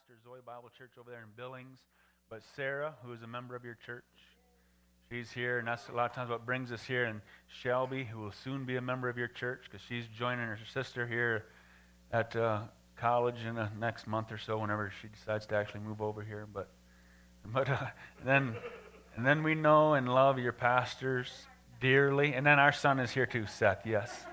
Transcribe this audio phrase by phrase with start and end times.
[0.00, 1.78] pastor Zoe Bible Church over there in Billings,
[2.30, 4.04] but Sarah, who is a member of your church,
[5.10, 7.04] she's here, and that's a lot of times what brings us here.
[7.04, 10.58] And Shelby, who will soon be a member of your church, because she's joining her
[10.72, 11.46] sister here
[12.12, 12.60] at uh,
[12.96, 16.46] college in the next month or so, whenever she decides to actually move over here.
[16.50, 16.70] But,
[17.52, 17.86] but uh,
[18.24, 18.54] then,
[19.16, 21.30] and then we know and love your pastors
[21.80, 23.84] dearly, and then our son is here too, Seth.
[23.84, 24.24] Yes.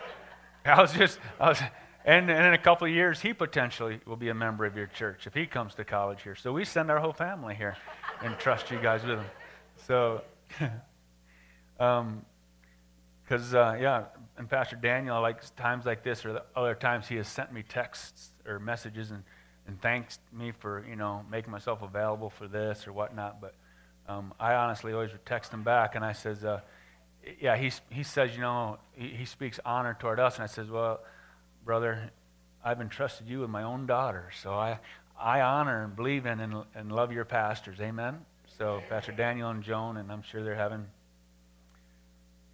[0.66, 1.60] I was just, I was,
[2.08, 4.86] and, and in a couple of years, he potentially will be a member of your
[4.86, 6.34] church if he comes to college here.
[6.34, 7.76] So we send our whole family here
[8.22, 9.26] and trust you guys with him.
[9.86, 10.22] So,
[11.78, 12.24] um,
[13.22, 14.04] because uh, yeah,
[14.38, 18.30] and Pastor Daniel, like times like this or other times, he has sent me texts
[18.46, 19.22] or messages and
[19.66, 23.38] and thanks me for you know making myself available for this or whatnot.
[23.38, 23.54] But
[24.08, 26.62] um, I honestly always would text him back, and I says, uh,
[27.38, 30.70] yeah, he he says, you know, he, he speaks honor toward us, and I says,
[30.70, 31.00] well,
[31.68, 32.10] brother,
[32.64, 34.78] I've entrusted you with my own daughter, so I
[35.20, 37.78] I honor and believe in and, and love your pastors.
[37.78, 38.24] Amen.
[38.56, 40.86] So Pastor Daniel and Joan, and I'm sure they're having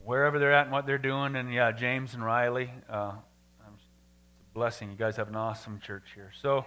[0.00, 1.36] wherever they're at and what they're doing.
[1.36, 3.12] And yeah, James and Riley, uh,
[3.72, 4.90] it's a blessing.
[4.90, 6.32] You guys have an awesome church here.
[6.42, 6.64] So,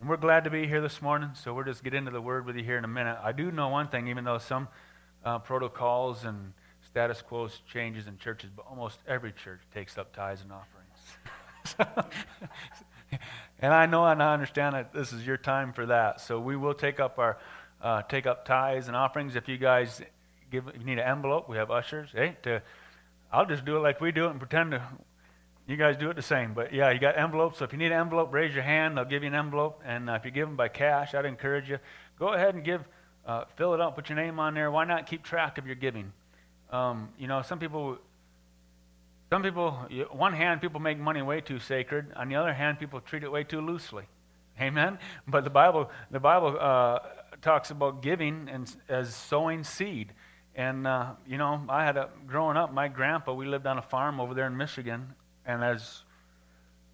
[0.00, 1.32] and we're glad to be here this morning.
[1.34, 3.18] So we'll just get into the word with you here in a minute.
[3.22, 4.68] I do know one thing, even though some
[5.26, 6.54] uh, protocols and
[6.86, 10.75] status quo changes in churches, but almost every church takes up tithes and offerings.
[13.60, 16.20] and I know and I understand that this is your time for that.
[16.20, 17.38] So we will take up our
[17.80, 19.36] uh, take up tithes and offerings.
[19.36, 20.00] If you guys
[20.50, 22.10] give, you need an envelope, we have ushers.
[22.12, 22.62] Hey, to,
[23.32, 24.82] I'll just do it like we do it and pretend to,
[25.66, 26.54] you guys do it the same.
[26.54, 27.58] But yeah, you got envelopes.
[27.58, 28.96] So if you need an envelope, raise your hand.
[28.96, 29.82] They'll give you an envelope.
[29.84, 31.78] And uh, if you give them by cash, I'd encourage you,
[32.18, 32.82] go ahead and give,
[33.26, 34.70] uh, fill it up, put your name on there.
[34.70, 36.12] Why not keep track of your giving?
[36.70, 37.98] Um, you know, some people,
[39.30, 39.72] some people,
[40.12, 42.12] one hand, people make money way too sacred.
[42.14, 44.04] On the other hand, people treat it way too loosely.
[44.60, 44.98] Amen.
[45.26, 47.00] But the Bible, the Bible uh,
[47.42, 50.12] talks about giving and as sowing seed.
[50.54, 53.82] And, uh, you know, I had a, growing up, my grandpa, we lived on a
[53.82, 55.14] farm over there in Michigan.
[55.44, 56.02] And as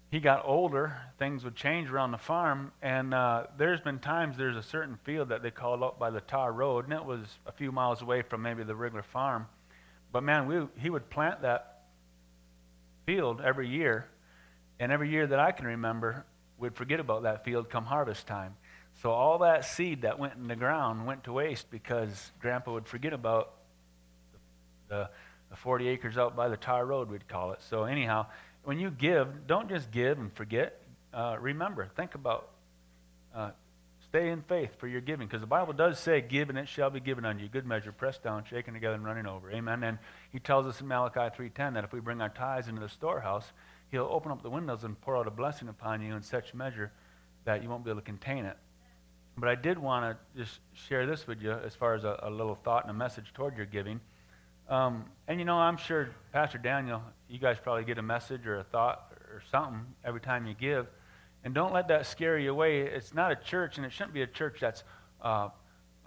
[0.09, 2.71] he got older, things would change around the farm.
[2.81, 6.21] And uh, there's been times there's a certain field that they called up by the
[6.21, 9.47] tar road, and it was a few miles away from maybe the regular farm.
[10.11, 11.72] But man, we, he would plant that
[13.05, 14.07] field every year.
[14.79, 16.25] And every year that I can remember,
[16.57, 18.55] we'd forget about that field come harvest time.
[19.01, 22.87] So all that seed that went in the ground went to waste because Grandpa would
[22.87, 23.53] forget about
[24.89, 25.09] the,
[25.49, 27.61] the 40 acres out by the tar road, we'd call it.
[27.69, 28.27] So anyhow,
[28.63, 30.79] when you give, don't just give and forget.
[31.13, 32.49] Uh, remember, think about,
[33.35, 33.51] uh,
[34.13, 36.91] stay in faith for your giving because the Bible does say, "Give and it shall
[36.91, 39.49] be given unto you." Good measure, pressed down, shaken together, and running over.
[39.49, 39.81] Amen.
[39.81, 39.97] And
[40.31, 43.51] He tells us in Malachi 3:10 that if we bring our tithes into the storehouse,
[43.89, 46.91] He'll open up the windows and pour out a blessing upon you in such measure
[47.45, 48.55] that you won't be able to contain it.
[49.35, 52.29] But I did want to just share this with you as far as a, a,
[52.29, 53.99] little thought and a message toward your giving.
[54.69, 58.59] Um, and you know, I'm sure, Pastor Daniel, you guys probably get a message or
[58.59, 60.85] a thought or something every time you give.
[61.43, 62.81] And don't let that scare you away.
[62.81, 64.83] It's not a church, and it shouldn't be a church that's
[65.21, 65.49] uh,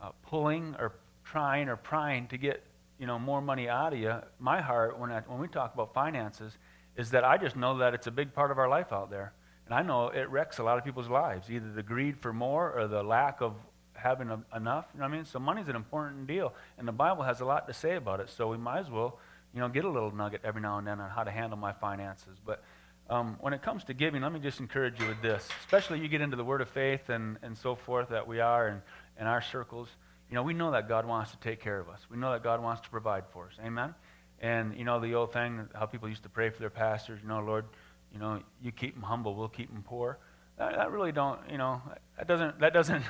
[0.00, 0.92] uh, pulling or
[1.24, 2.62] trying or prying to get
[2.98, 4.14] you know more money out of you.
[4.38, 6.56] My heart, when I, when we talk about finances,
[6.97, 9.32] is that I just know that it's a big part of our life out there.
[9.66, 12.72] And I know it wrecks a lot of people's lives, either the greed for more
[12.72, 13.54] or the lack of
[13.94, 14.86] having a, enough.
[14.94, 15.24] You know what I mean?
[15.24, 18.30] So money's an important deal, and the Bible has a lot to say about it.
[18.30, 19.18] So we might as well,
[19.53, 21.72] you know, get a little nugget every now and then on how to handle my
[21.72, 22.38] finances.
[22.44, 22.62] But
[23.09, 26.09] um, when it comes to giving, let me just encourage you with this, especially you
[26.09, 28.83] get into the Word of faith and, and so forth that we are in,
[29.21, 29.89] in our circles.
[30.28, 32.00] You know, we know that God wants to take care of us.
[32.11, 33.53] We know that God wants to provide for us.
[33.65, 33.95] Amen?
[34.41, 37.28] And, you know, the old thing, how people used to pray for their pastors, you
[37.28, 37.65] know, Lord,
[38.12, 40.19] you know, you keep them humble, we'll keep them poor.
[40.59, 41.81] That, that really don't, you know,
[42.19, 43.05] that doesn't, that doesn't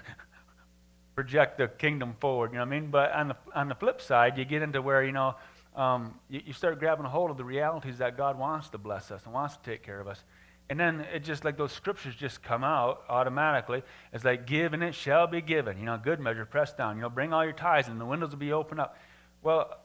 [1.14, 2.90] project the kingdom forward, you know what I mean?
[2.90, 5.36] But on the, on the flip side, you get into where, you know,
[5.76, 9.10] um, you, you start grabbing a hold of the realities that God wants to bless
[9.10, 10.24] us and wants to take care of us.
[10.68, 13.82] And then it just like those scriptures just come out automatically.
[14.12, 15.78] It's like, give and it shall be given.
[15.78, 16.96] You know, good measure, pressed down.
[16.96, 18.96] You know, bring all your tithes and the windows will be opened up.
[19.42, 19.78] Well,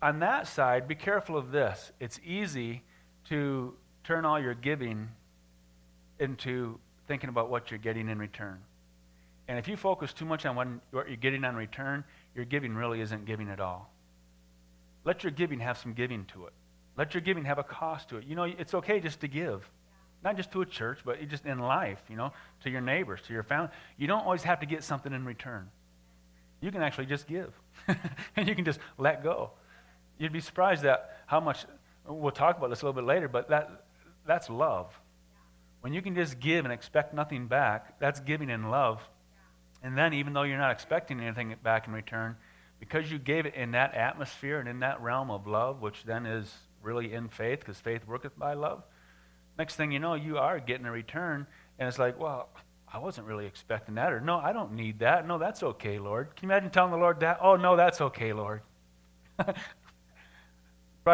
[0.00, 1.90] on that side, be careful of this.
[1.98, 2.82] It's easy
[3.30, 3.74] to
[4.04, 5.08] turn all your giving
[6.20, 6.78] into
[7.08, 8.60] thinking about what you're getting in return.
[9.48, 12.04] And if you focus too much on what you're getting in return,
[12.34, 13.90] your giving really isn't giving at all.
[15.04, 16.52] Let your giving have some giving to it.
[16.96, 18.24] Let your giving have a cost to it.
[18.24, 19.68] You know, it's okay just to give.
[20.22, 22.32] Not just to a church, but just in life, you know,
[22.62, 23.70] to your neighbors, to your family.
[23.96, 25.68] You don't always have to get something in return.
[26.60, 27.52] You can actually just give.
[28.36, 29.50] and you can just let go.
[30.18, 31.64] You'd be surprised at how much,
[32.06, 33.84] we'll talk about this a little bit later, but that
[34.26, 34.98] that's love.
[35.80, 39.02] When you can just give and expect nothing back, that's giving in love.
[39.82, 42.36] And then, even though you're not expecting anything back in return,
[42.82, 46.26] because you gave it in that atmosphere and in that realm of love, which then
[46.26, 46.52] is
[46.82, 48.82] really in faith, because faith worketh by love,
[49.56, 51.46] next thing you know, you are getting a return.
[51.78, 52.48] And it's like, well,
[52.92, 54.12] I wasn't really expecting that.
[54.12, 55.28] Or, no, I don't need that.
[55.28, 56.34] No, that's okay, Lord.
[56.34, 57.38] Can you imagine telling the Lord that?
[57.40, 58.62] Oh, no, that's okay, Lord.
[59.36, 59.54] Probably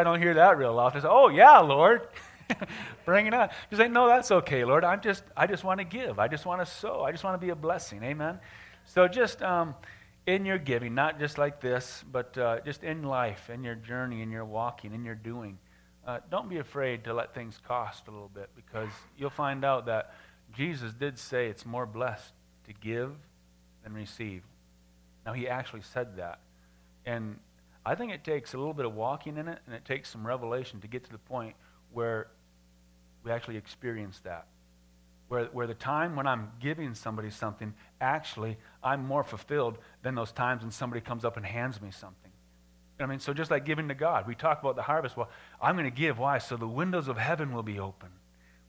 [0.04, 1.02] don't hear that real often.
[1.02, 2.08] Say, oh, yeah, Lord.
[3.04, 3.50] Bring it on.
[3.70, 4.84] You say, no, that's okay, Lord.
[4.84, 6.18] I'm just, I just want to give.
[6.18, 7.02] I just want to sow.
[7.02, 8.02] I just want to be a blessing.
[8.04, 8.38] Amen.
[8.86, 9.74] So just um,
[10.28, 14.20] in your giving, not just like this, but uh, just in life, in your journey,
[14.20, 15.56] in your walking, in your doing,
[16.06, 19.86] uh, don't be afraid to let things cost a little bit because you'll find out
[19.86, 20.12] that
[20.54, 22.34] Jesus did say it's more blessed
[22.66, 23.12] to give
[23.82, 24.42] than receive.
[25.24, 26.40] Now, he actually said that.
[27.06, 27.38] And
[27.86, 30.26] I think it takes a little bit of walking in it and it takes some
[30.26, 31.54] revelation to get to the point
[31.90, 32.26] where
[33.24, 34.46] we actually experience that.
[35.28, 40.32] Where, where the time when I'm giving somebody something, actually, I'm more fulfilled than those
[40.32, 42.32] times when somebody comes up and hands me something.
[43.00, 45.16] I mean, so just like giving to God, we talk about the harvest.
[45.16, 45.28] Well,
[45.60, 46.18] I'm going to give.
[46.18, 46.38] Why?
[46.38, 48.08] So the windows of heaven will be open.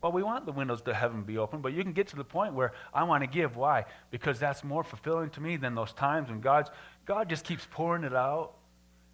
[0.02, 2.16] Well, we want the windows to heaven to be open, but you can get to
[2.16, 3.58] the point where I want to give.
[3.58, 3.86] Why?
[4.12, 6.70] Because that's more fulfilling to me than those times when God's,
[7.06, 8.54] God just keeps pouring it out.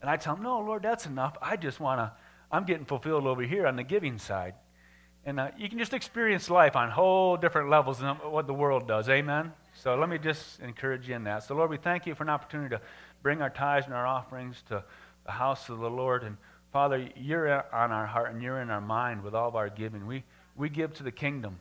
[0.01, 1.37] And I tell him, no, Lord, that's enough.
[1.41, 2.11] I just want to,
[2.51, 4.53] I'm getting fulfilled over here on the giving side.
[5.27, 8.87] And uh, you can just experience life on whole different levels than what the world
[8.87, 9.09] does.
[9.09, 9.53] Amen?
[9.73, 11.43] So let me just encourage you in that.
[11.43, 12.81] So, Lord, we thank you for an opportunity to
[13.23, 14.83] bring our tithes and our offerings to
[15.25, 16.23] the house of the Lord.
[16.23, 16.37] And
[16.71, 20.05] Father, you're on our heart and you're in our mind with all of our giving.
[20.05, 20.23] We,
[20.55, 21.59] we give to the kingdom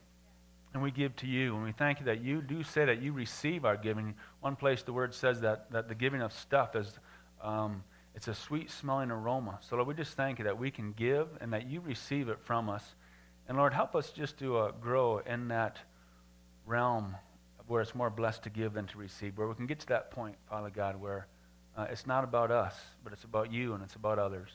[0.75, 1.55] and we give to you.
[1.55, 4.13] And we thank you that you do say that you receive our giving.
[4.41, 6.99] One place the word says that, that the giving of stuff is
[7.41, 7.83] um,
[8.13, 9.57] it's a sweet smelling aroma.
[9.61, 12.37] So Lord, we just thank you that we can give and that you receive it
[12.43, 12.95] from us.
[13.47, 15.77] And Lord, help us just to uh, grow in that
[16.65, 17.15] realm
[17.67, 20.11] where it's more blessed to give than to receive, where we can get to that
[20.11, 21.27] point, Father God, where
[21.77, 24.49] uh, it's not about us, but it's about you and it's about others.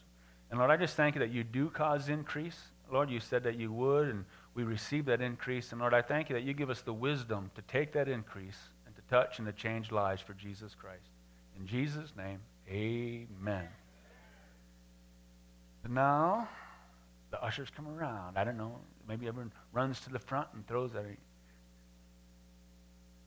[0.50, 2.58] And Lord, I just thank you that you do cause increase.
[2.90, 5.70] Lord, you said that you would, and we receive that increase.
[5.72, 8.58] And Lord, I thank you that you give us the wisdom to take that increase
[8.86, 11.10] and to touch and to change lives for Jesus Christ.
[11.58, 13.68] In Jesus' name, amen.
[15.88, 16.48] Now,
[17.30, 18.36] the ushers come around.
[18.36, 18.78] I don't know.
[19.08, 21.04] Maybe everyone runs to the front and throws at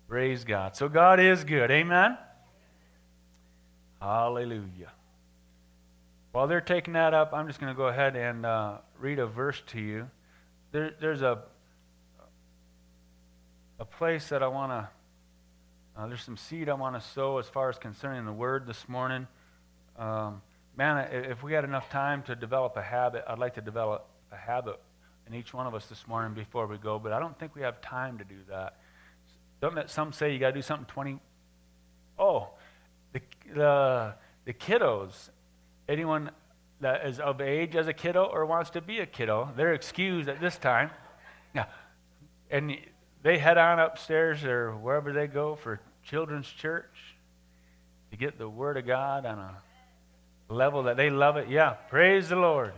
[0.08, 0.76] Praise God.
[0.76, 1.72] So God is good.
[1.72, 2.18] Amen.
[4.02, 4.92] Hallelujah.
[6.34, 9.26] While they're taking that up, I'm just going to go ahead and uh, read a
[9.26, 10.10] verse to you.
[10.72, 11.44] There, there's a
[13.80, 14.90] a place that I want to.
[15.96, 18.88] Uh, there's some seed I want to sow as far as concerning the word this
[18.88, 19.28] morning.
[19.98, 20.42] Um,
[20.76, 24.36] man, if we had enough time to develop a habit, I'd like to develop a
[24.36, 24.80] habit
[25.28, 27.62] in each one of us this morning before we go, but I don't think we
[27.62, 28.78] have time to do that.
[29.62, 31.20] Don't some say you got to do something 20?
[32.20, 32.50] Oh,
[33.14, 33.22] the,
[33.54, 34.16] the,
[34.46, 35.30] the kiddos,
[35.88, 36.32] anyone
[36.82, 40.28] that is of age as a kiddo or wants to be a kiddo, they're excused
[40.28, 40.90] at this time.
[41.56, 41.66] Yeah.
[42.50, 42.78] And
[43.22, 47.16] they head on upstairs or wherever they go for children's church
[48.12, 49.58] to get the Word of God on a
[50.50, 51.50] level that they love it.
[51.50, 52.74] Yeah, praise the Lord.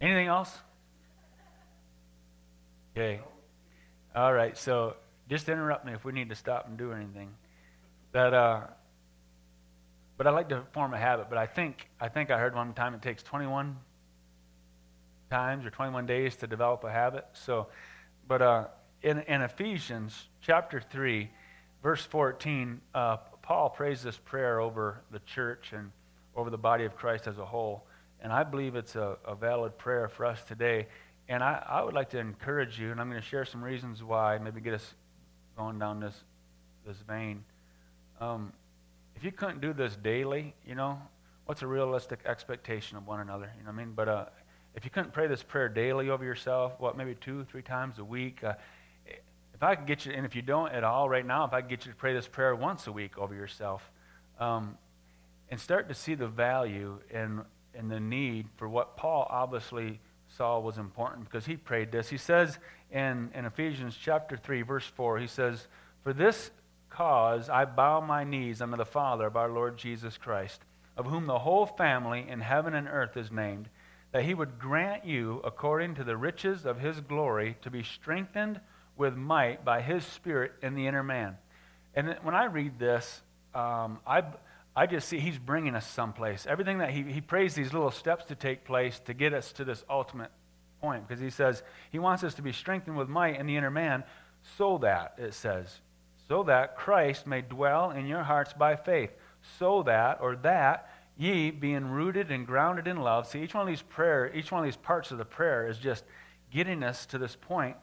[0.00, 0.58] Anything else?
[2.96, 3.20] Okay.
[4.14, 4.96] All right, so
[5.28, 7.30] just interrupt me if we need to stop and do anything.
[8.12, 8.62] That, uh,
[10.16, 11.28] but I like to form a habit.
[11.28, 13.76] But I think I think I heard one time it takes 21
[15.30, 17.24] times or 21 days to develop a habit.
[17.32, 17.68] So,
[18.26, 18.64] but uh,
[19.02, 21.30] in in Ephesians chapter three,
[21.82, 23.18] verse 14, uh,
[23.50, 25.90] Paul prays this prayer over the church and
[26.36, 27.84] over the body of Christ as a whole.
[28.22, 30.86] And I believe it's a, a valid prayer for us today.
[31.28, 34.04] And I, I would like to encourage you, and I'm going to share some reasons
[34.04, 34.94] why, maybe get us
[35.56, 36.14] going down this,
[36.86, 37.42] this vein.
[38.20, 38.52] Um,
[39.16, 41.02] if you couldn't do this daily, you know,
[41.46, 43.50] what's a realistic expectation of one another?
[43.58, 43.94] You know what I mean?
[43.96, 44.24] But uh,
[44.76, 48.04] if you couldn't pray this prayer daily over yourself, what, maybe two, three times a
[48.04, 48.52] week, uh,
[49.60, 51.60] if I could get you, and if you don't at all right now, if I
[51.60, 53.82] could get you to pray this prayer once a week over yourself,
[54.38, 54.78] um,
[55.50, 57.42] and start to see the value and,
[57.74, 60.00] and the need for what Paul obviously
[60.38, 62.08] saw was important because he prayed this.
[62.08, 62.58] He says
[62.90, 65.68] in, in Ephesians chapter 3, verse 4, he says,
[66.04, 66.50] For this
[66.88, 70.62] cause I bow my knees unto the Father of our Lord Jesus Christ,
[70.96, 73.68] of whom the whole family in heaven and earth is named,
[74.12, 78.58] that he would grant you, according to the riches of his glory, to be strengthened
[79.00, 81.38] with might by his Spirit in the inner man.
[81.94, 83.22] And when I read this,
[83.54, 84.22] um, I,
[84.76, 86.46] I just see he's bringing us someplace.
[86.46, 89.64] Everything that he, he prays these little steps to take place to get us to
[89.64, 90.30] this ultimate
[90.82, 93.70] point because he says he wants us to be strengthened with might in the inner
[93.70, 94.04] man
[94.58, 95.80] so that, it says,
[96.28, 99.10] so that Christ may dwell in your hearts by faith,
[99.58, 103.26] so that, or that, ye, being rooted and grounded in love.
[103.26, 105.78] See, each one of these prayer, each one of these parts of the prayer is
[105.78, 106.04] just
[106.50, 107.76] getting us to this point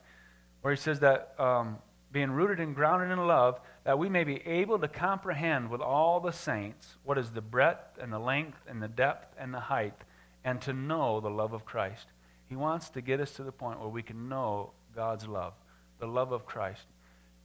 [0.62, 1.78] where he says that um,
[2.12, 6.20] being rooted and grounded in love, that we may be able to comprehend with all
[6.20, 9.96] the saints what is the breadth and the length and the depth and the height,
[10.44, 12.08] and to know the love of Christ.
[12.50, 15.54] He wants to get us to the point where we can know God's love,
[16.00, 16.86] the love of Christ.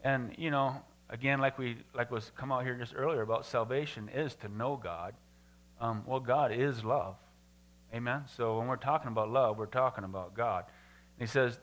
[0.04, 4.08] And, you know, again, like we like was come out here just earlier about salvation
[4.08, 5.14] is to know God.
[5.80, 7.16] Um, well, God is love.
[7.94, 8.22] Amen.
[8.36, 10.64] So when we're talking about love, we're talking about God.
[11.18, 11.58] And he says,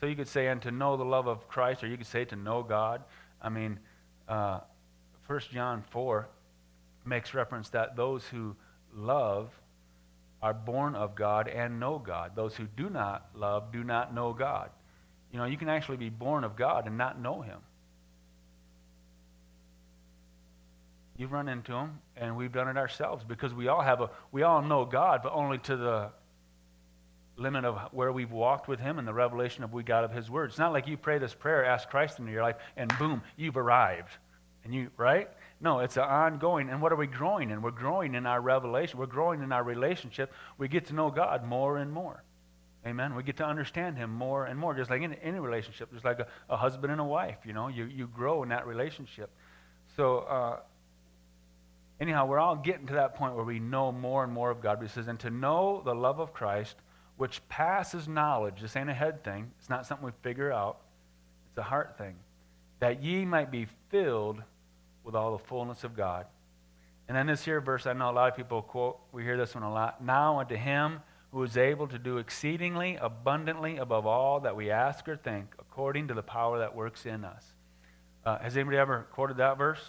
[0.00, 2.24] so you could say, and to know the love of Christ, or you could say
[2.26, 3.02] to know God.
[3.40, 3.78] I mean,
[4.28, 4.60] uh,
[5.26, 6.28] 1 John 4
[7.04, 8.56] makes reference that those who
[8.94, 9.50] love
[10.42, 12.32] are born of God and know God.
[12.36, 14.70] Those who do not love do not know God.
[15.32, 17.58] You know, you can actually be born of God and not know Him.
[21.16, 24.42] You've run into Him, and we've done it ourselves because we all have a, we
[24.42, 26.10] all know God, but only to the
[27.36, 30.30] limit of where we've walked with Him and the revelation of we got of His
[30.30, 30.50] Word.
[30.50, 33.56] It's not like you pray this prayer, ask Christ into your life, and boom, you've
[33.56, 34.16] arrived.
[34.64, 35.28] And you, right?
[35.60, 36.70] No, it's an ongoing.
[36.70, 37.62] And what are we growing in?
[37.62, 38.98] We're growing in our revelation.
[38.98, 40.32] We're growing in our relationship.
[40.58, 42.24] We get to know God more and more.
[42.84, 43.14] Amen.
[43.14, 46.18] We get to understand Him more and more, just like in any relationship, just like
[46.20, 47.38] a, a husband and a wife.
[47.44, 49.30] You know, you, you grow in that relationship.
[49.96, 50.58] So, uh,
[52.00, 54.78] anyhow, we're all getting to that point where we know more and more of God.
[54.78, 56.76] But He says, and to know the love of Christ,
[57.16, 58.60] which passes knowledge.
[58.60, 59.50] This ain't a head thing.
[59.58, 60.78] It's not something we figure out.
[61.50, 62.16] It's a heart thing.
[62.80, 64.42] That ye might be filled
[65.04, 66.26] with all the fullness of God.
[67.08, 69.54] And then this here verse, I know a lot of people quote, we hear this
[69.54, 70.04] one a lot.
[70.04, 71.00] Now unto him
[71.32, 76.08] who is able to do exceedingly abundantly above all that we ask or think, according
[76.08, 77.44] to the power that works in us.
[78.24, 79.80] Uh, has anybody ever quoted that verse?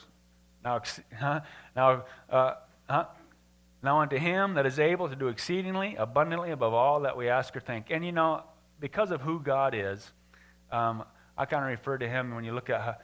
[0.64, 0.82] Now,
[1.18, 1.40] huh?
[1.76, 2.54] now, uh,
[2.90, 3.06] huh?
[3.82, 7.56] Now unto him that is able to do exceedingly abundantly above all that we ask
[7.56, 7.88] or think.
[7.90, 8.44] And you know,
[8.80, 10.12] because of who God is,
[10.72, 11.04] um,
[11.38, 13.02] I kind of refer to him when you look at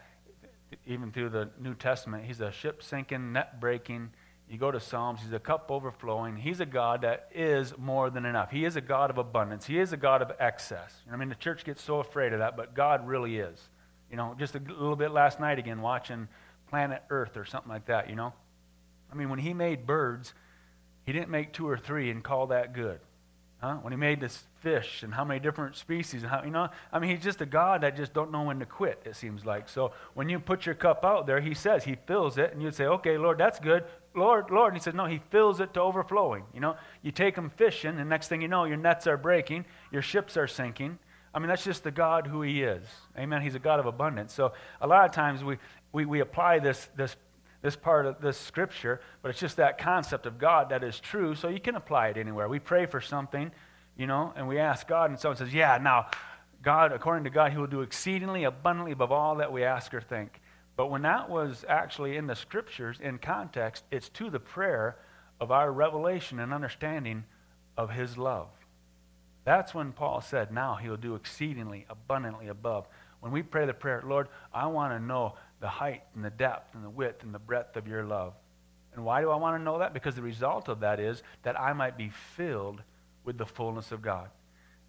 [0.85, 2.25] even through the New Testament.
[2.25, 4.11] He's a ship sinking, net breaking.
[4.49, 6.37] You go to Psalms, he's a cup overflowing.
[6.37, 8.51] He's a God that is more than enough.
[8.51, 9.65] He is a God of abundance.
[9.65, 10.93] He is a God of excess.
[11.11, 13.69] I mean, the church gets so afraid of that, but God really is.
[14.11, 16.27] You know, just a little bit last night again, watching
[16.69, 18.33] Planet Earth or something like that, you know.
[19.11, 20.33] I mean, when he made birds,
[21.05, 22.99] he didn't make two or three and call that good.
[23.59, 23.75] Huh?
[23.75, 26.99] When he made this fish and how many different species and how you know, I
[26.99, 29.01] mean, he's just a God that just don't know when to quit.
[29.05, 29.69] It seems like.
[29.69, 32.75] So when you put your cup out there, he says he fills it, and you'd
[32.75, 35.79] say, "Okay, Lord, that's good." Lord, Lord, and he says, "No, he fills it to
[35.79, 39.15] overflowing." You know, you take them fishing, and next thing you know, your nets are
[39.15, 40.99] breaking, your ships are sinking.
[41.33, 42.85] I mean, that's just the God who he is.
[43.17, 43.41] Amen.
[43.41, 44.33] He's a God of abundance.
[44.33, 45.57] So a lot of times we,
[45.91, 47.15] we, we apply this, this
[47.63, 51.33] this part of this scripture, but it's just that concept of God that is true,
[51.33, 52.49] so you can apply it anywhere.
[52.49, 53.51] We pray for something,
[53.97, 56.07] you know, and we ask God, and someone says, Yeah, now,
[56.61, 60.01] God, according to God, He will do exceedingly abundantly above all that we ask or
[60.01, 60.41] think.
[60.75, 64.97] But when that was actually in the scriptures, in context, it's to the prayer
[65.39, 67.23] of our revelation and understanding
[67.77, 68.49] of His love.
[69.45, 72.87] That's when Paul said, Now He will do exceedingly abundantly above.
[73.21, 76.75] When we pray the prayer, Lord, I want to know the height and the depth
[76.75, 78.33] and the width and the breadth of your love.
[78.93, 79.93] And why do I want to know that?
[79.93, 82.81] Because the result of that is that I might be filled
[83.23, 84.29] with the fullness of God.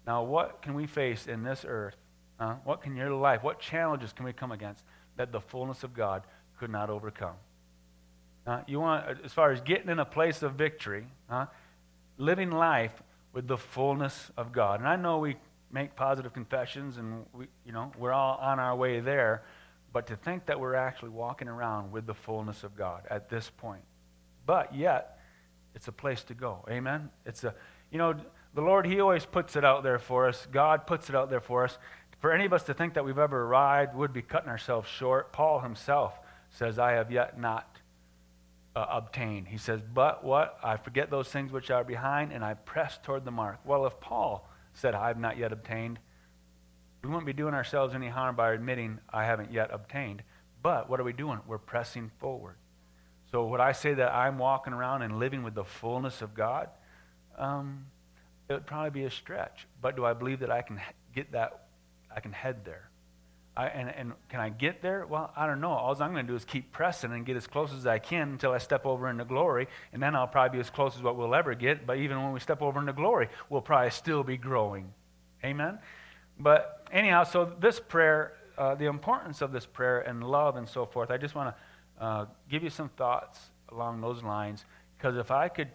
[0.05, 1.95] Now, what can we face in this earth?
[2.37, 4.83] Uh, what can your life, what challenges can we come against
[5.15, 6.23] that the fullness of God
[6.59, 7.35] could not overcome?
[8.45, 11.45] Uh, you want, as far as getting in a place of victory, uh,
[12.17, 13.01] living life
[13.31, 14.81] with the fullness of God.
[14.81, 15.37] And I know we
[15.71, 19.43] make positive confessions and we, you know, we're all on our way there.
[19.95, 23.49] But to think that we're actually walking around with the fullness of God at this
[23.49, 23.83] point.
[24.45, 25.19] But yet,
[25.73, 26.65] it's a place to go.
[26.69, 27.09] Amen?
[27.25, 27.55] It's a,
[27.91, 28.13] you know,
[28.55, 30.49] the Lord, He always puts it out there for us.
[30.51, 31.77] God puts it out there for us.
[32.19, 35.31] For any of us to think that we've ever arrived would be cutting ourselves short.
[35.31, 37.77] Paul himself says, I have yet not
[38.75, 39.47] uh, obtained.
[39.47, 40.59] He says, But what?
[40.61, 43.59] I forget those things which are behind, and I press toward the mark.
[43.63, 45.99] Well, if Paul said, I have not yet obtained,
[47.05, 50.23] we wouldn't be doing ourselves any harm by admitting, I haven't yet obtained.
[50.63, 51.39] But what are we doing?
[51.45, 52.55] We're pressing forward.
[53.31, 56.69] So, would I say that I'm walking around and living with the fullness of God?
[57.37, 57.85] Um,
[58.49, 59.67] it would probably be a stretch.
[59.81, 60.81] But do I believe that I can
[61.13, 61.67] get that?
[62.15, 62.89] I can head there.
[63.55, 65.05] I, and, and can I get there?
[65.05, 65.71] Well, I don't know.
[65.71, 68.29] All I'm going to do is keep pressing and get as close as I can
[68.29, 69.67] until I step over into glory.
[69.93, 71.85] And then I'll probably be as close as what we'll ever get.
[71.85, 74.91] But even when we step over into glory, we'll probably still be growing.
[75.43, 75.77] Amen?
[76.39, 80.85] But anyhow, so this prayer, uh, the importance of this prayer and love and so
[80.85, 83.39] forth, I just want to uh, give you some thoughts
[83.71, 84.65] along those lines.
[84.97, 85.69] Because if I could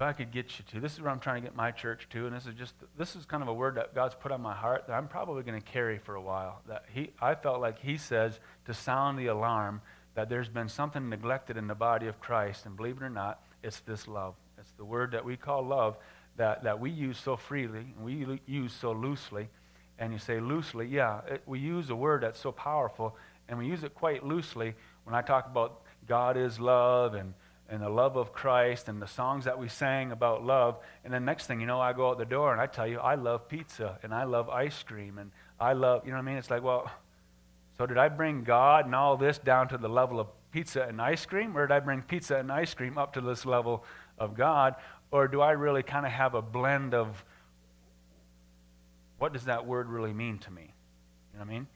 [0.00, 2.08] if I could get you to, this is where I'm trying to get my church
[2.12, 4.40] to, and this is just, this is kind of a word that God's put on
[4.40, 6.62] my heart that I'm probably going to carry for a while.
[6.68, 9.82] That he, I felt like He says to sound the alarm
[10.14, 13.42] that there's been something neglected in the body of Christ, and believe it or not,
[13.62, 14.36] it's this love.
[14.58, 15.98] It's the word that we call love
[16.40, 19.48] that, that we use so freely, and we use so loosely.
[19.98, 23.16] And you say loosely, yeah, it, we use a word that's so powerful,
[23.48, 27.34] and we use it quite loosely when I talk about God is love and
[27.70, 30.78] and the love of Christ and the songs that we sang about love.
[31.04, 32.98] And then next thing you know, I go out the door and I tell you,
[32.98, 35.30] I love pizza and I love ice cream and
[35.60, 36.36] I love, you know what I mean?
[36.36, 36.90] It's like, well,
[37.78, 41.00] so did I bring God and all this down to the level of pizza and
[41.00, 41.56] ice cream?
[41.56, 43.84] Or did I bring pizza and ice cream up to this level
[44.18, 44.74] of God?
[45.10, 47.24] Or do I really kind of have a blend of
[49.18, 50.62] what does that word really mean to me?
[51.32, 51.66] You know what I mean?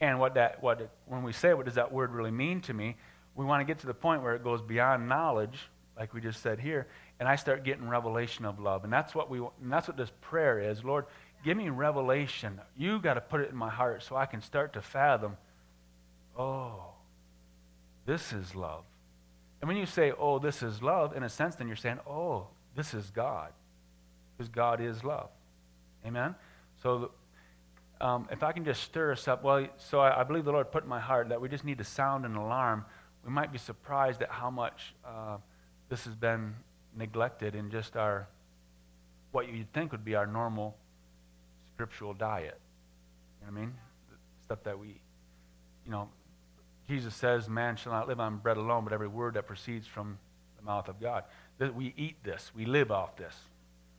[0.00, 2.96] And what that, what, when we say, what does that word really mean to me?
[3.34, 5.58] we want to get to the point where it goes beyond knowledge,
[5.96, 6.86] like we just said here,
[7.18, 8.84] and I start getting revelation of love.
[8.84, 10.84] And that's what we that's what this prayer is.
[10.84, 11.06] Lord,
[11.44, 12.60] give me revelation.
[12.76, 15.36] You got to put it in my heart so I can start to fathom,
[16.36, 16.94] oh,
[18.06, 18.84] this is love.
[19.60, 22.48] And when you say, oh, this is love, in a sense, then you're saying, oh,
[22.76, 23.52] this is God.
[24.36, 25.28] Because God is love.
[26.06, 26.34] Amen?
[26.82, 27.12] So
[28.00, 30.72] um, if I can just stir us up, well, so I, I, believe the Lord
[30.72, 32.86] put in my heart that we just need to sound an alarm
[33.24, 35.36] we might be surprised at how much uh,
[35.88, 36.54] this has been
[36.96, 38.28] neglected in just our,
[39.32, 40.76] what you'd think would be our normal
[41.74, 42.58] scriptural diet.
[43.40, 43.74] You know what I mean?
[44.08, 45.00] The stuff that we eat.
[45.84, 46.08] You know,
[46.88, 50.18] Jesus says, Man shall not live on bread alone, but every word that proceeds from
[50.56, 51.24] the mouth of God.
[51.60, 53.34] That we eat this, we live off this.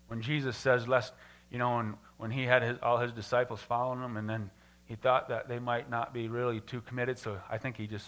[0.08, 1.14] When Jesus says, Lest,
[1.50, 4.52] you know, when, when he had his, all his disciples following him, and then
[4.86, 8.08] he thought that they might not be really too committed, so I think he just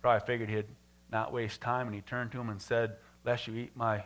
[0.00, 0.66] probably figured he'd
[1.10, 4.04] not waste time, and he turned to him and said, Lest you eat my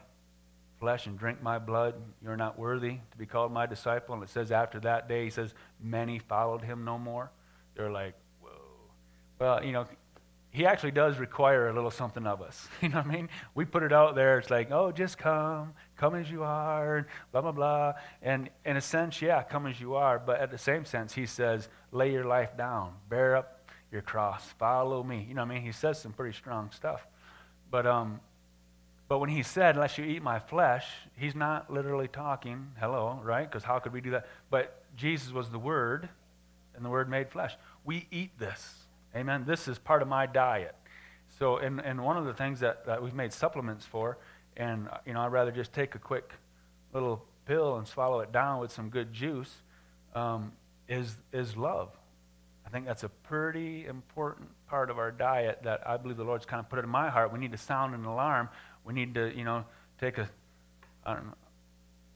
[0.79, 4.15] flesh and drink my blood, you're not worthy to be called my disciple.
[4.15, 7.31] And it says after that day, he says, Many followed him no more.
[7.77, 8.51] They're like, Whoa.
[9.41, 9.87] Well, you know,
[10.51, 12.69] he actually does require a little something of us.
[12.83, 13.29] You know what I mean?
[13.55, 14.39] We put it out there.
[14.39, 17.93] It's like, oh, just come, come as you are, and blah blah blah.
[18.23, 20.19] And in a sense, yeah, come as you are.
[20.19, 23.59] But at the same sense, he says, lay your life down, bear up
[23.93, 24.43] your cross.
[24.59, 25.25] Follow me.
[25.29, 25.63] You know what I mean?
[25.63, 27.07] He says some pretty strong stuff.
[27.71, 28.21] But, um,
[29.09, 33.51] but when he said, unless you eat my flesh, he's not literally talking, hello, right?
[33.51, 34.27] Because how could we do that?
[34.51, 36.09] But Jesus was the Word,
[36.75, 37.55] and the Word made flesh.
[37.85, 38.78] We eat this.
[39.15, 39.45] Amen.
[39.47, 40.75] This is part of my diet.
[41.39, 44.19] So, and, and one of the things that, that we've made supplements for,
[44.57, 46.33] and, you know, I'd rather just take a quick
[46.93, 49.55] little pill and swallow it down with some good juice,
[50.15, 50.53] um,
[50.89, 51.91] is, is love.
[52.67, 56.45] I think that's a pretty important part of our diet that I believe the Lord's
[56.45, 57.33] kind of put it in my heart.
[57.33, 58.51] We need to sound an alarm.
[58.85, 59.65] We need to, you know,
[59.99, 60.29] take a,
[61.07, 61.35] I don't know,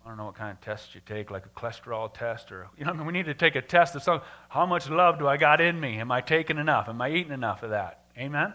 [0.04, 2.84] I don't know what kind of test you take, like a cholesterol test, or you
[2.84, 4.20] know, we need to take a test of some.
[4.48, 5.98] How much love do I got in me?
[5.98, 6.88] Am I taking enough?
[6.88, 8.04] Am I eating enough of that?
[8.18, 8.52] Amen.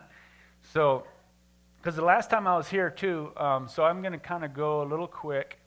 [0.73, 1.05] So,
[1.77, 4.53] because the last time I was here too, um, so I'm going to kind of
[4.53, 5.57] go a little quick,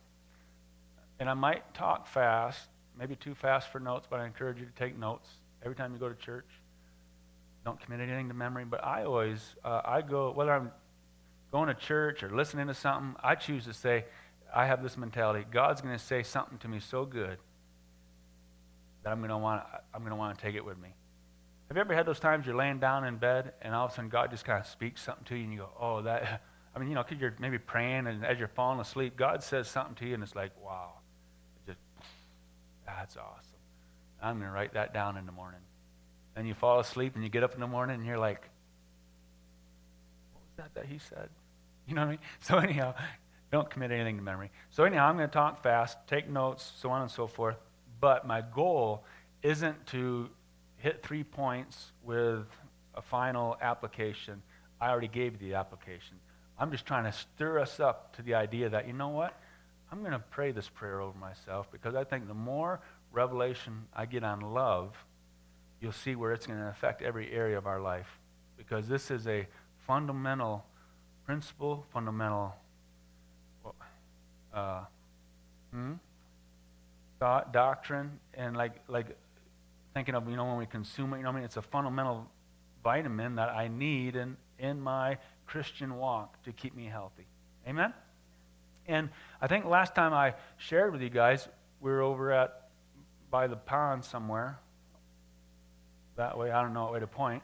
[1.19, 4.73] and I might talk fast, maybe too fast for notes, but I encourage you to
[4.73, 5.29] take notes
[5.63, 6.47] every time you go to church.
[7.65, 8.65] Don't commit anything to memory.
[8.65, 10.71] But I always, uh, I go, whether I'm
[11.51, 14.05] going to church or listening to something, I choose to say,
[14.53, 15.45] I have this mentality.
[15.49, 17.37] God's going to say something to me so good
[19.03, 20.89] that I'm going to want, I'm going to want to take it with me.
[21.67, 23.95] Have you ever had those times you're laying down in bed and all of a
[23.95, 26.41] sudden God just kind of speaks something to you and you go, oh, that,
[26.75, 29.69] I mean, you know, because you're maybe praying and as you're falling asleep, God says
[29.69, 30.95] something to you and it's like, wow,
[31.55, 31.79] it just,
[32.85, 33.51] that's awesome.
[34.21, 35.61] I'm going to write that down in the morning.
[36.35, 38.41] And you fall asleep and you get up in the morning and you're like,
[40.33, 41.29] what was that that he said?
[41.87, 42.19] You know what I mean?
[42.41, 42.93] So, anyhow,
[43.51, 44.49] don't commit anything to memory.
[44.69, 47.57] So, anyhow, I'm going to talk fast, take notes, so on and so forth.
[47.99, 49.03] But my goal
[49.43, 50.29] isn't to
[50.77, 52.45] hit three points with
[52.95, 54.41] a final application.
[54.79, 56.17] I already gave you the application.
[56.57, 59.37] I'm just trying to stir us up to the idea that, you know what?
[59.91, 62.79] I'm going to pray this prayer over myself because I think the more
[63.11, 64.95] revelation I get on love,
[65.81, 68.07] you'll see where it's going to affect every area of our life.
[68.57, 69.47] Because this is a
[69.85, 70.65] fundamental
[71.25, 72.55] principle, fundamental
[74.53, 74.83] uh,
[75.71, 75.93] hmm?
[77.19, 79.15] thought, doctrine, and like, like
[79.93, 81.43] thinking of, you know, when we consume it, you know I mean?
[81.43, 82.27] It's a fundamental
[82.83, 87.27] vitamin that I need in, in my Christian walk to keep me healthy.
[87.67, 87.93] Amen?
[88.87, 89.09] And
[89.39, 91.47] I think last time I shared with you guys,
[91.79, 92.69] we were over at
[93.29, 94.59] by the pond somewhere.
[96.17, 97.43] That way, I don't know what way to point.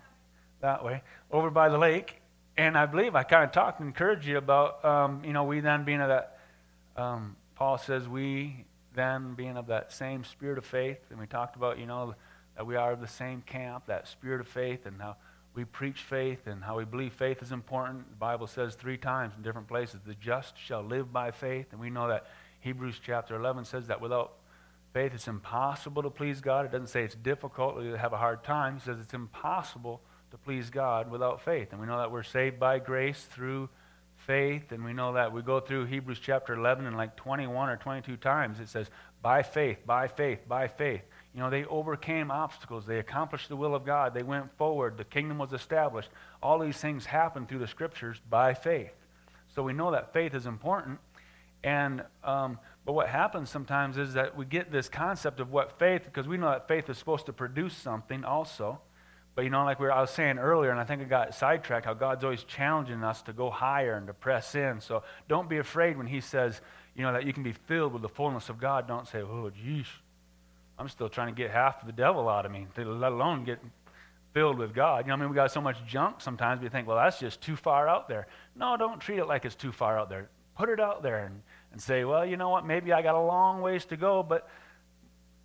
[0.62, 2.20] That way, over by the lake,
[2.58, 5.60] and I believe I kind of talked and encouraged you about, um, you know, we
[5.60, 6.37] then being at that.
[6.98, 11.56] Um, Paul says we then being of that same spirit of faith, and we talked
[11.56, 12.16] about, you know,
[12.56, 15.16] that we are of the same camp, that spirit of faith, and how
[15.58, 18.08] we preach faith and how we believe faith is important.
[18.12, 21.66] The Bible says three times in different places, the just shall live by faith.
[21.72, 22.28] And we know that
[22.60, 24.34] Hebrews chapter 11 says that without
[24.94, 26.66] faith it's impossible to please God.
[26.66, 28.78] It doesn't say it's difficult or you have a hard time.
[28.78, 31.70] It says it's impossible to please God without faith.
[31.72, 33.68] And we know that we're saved by grace through
[34.28, 34.72] faith.
[34.72, 38.18] And we know that we go through Hebrews chapter 11 and like 21 or 22
[38.18, 38.90] times it says,
[39.24, 41.02] by faith, by faith, by faith.
[41.34, 42.86] You know, they overcame obstacles.
[42.86, 44.14] They accomplished the will of God.
[44.14, 44.98] They went forward.
[44.98, 46.10] The kingdom was established.
[46.44, 48.92] All these things happened through the scriptures by faith.
[49.56, 51.00] So we know that faith is important.
[51.64, 56.04] And um, but what happens sometimes is that we get this concept of what faith,
[56.06, 58.80] because we know that faith is supposed to produce something also.
[59.38, 61.36] But you know, like we were, I was saying earlier, and I think I got
[61.36, 64.82] sidetracked, how God's always challenging us to go higher and to press in.
[64.82, 66.60] So don't be afraid when He says,
[66.96, 68.88] you know, that you can be filled with the fullness of God.
[68.88, 69.86] Don't say, oh, geez,
[70.80, 73.60] I'm still trying to get half of the devil out of me, let alone get
[74.34, 75.06] filled with God.
[75.06, 77.40] You know, I mean, we got so much junk sometimes we think, well, that's just
[77.40, 78.26] too far out there.
[78.56, 80.30] No, don't treat it like it's too far out there.
[80.56, 83.22] Put it out there and, and say, well, you know what, maybe I got a
[83.22, 84.50] long ways to go, but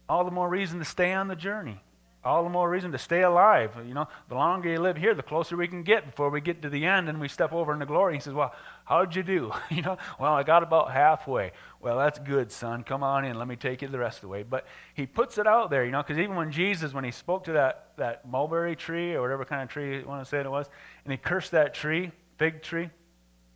[0.08, 1.78] all the more reason to stay on the journey
[2.24, 3.72] all the more reason to stay alive.
[3.84, 6.62] You know, the longer you live here, the closer we can get before we get
[6.62, 8.14] to the end and we step over into glory.
[8.14, 8.54] He says, Well,
[8.84, 9.52] how'd you do?
[9.70, 11.52] You know, well, I got about halfway.
[11.80, 12.84] Well, that's good, son.
[12.84, 13.38] Come on in.
[13.38, 14.42] Let me take you the rest of the way.
[14.42, 17.44] But he puts it out there, you know, because even when Jesus, when he spoke
[17.44, 20.50] to that, that mulberry tree or whatever kind of tree you want to say it
[20.50, 20.68] was,
[21.04, 22.90] and he cursed that tree, fig tree,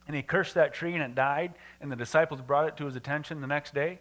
[0.07, 2.97] and he cursed that tree and it died, and the disciples brought it to his
[2.97, 4.01] attention the next day.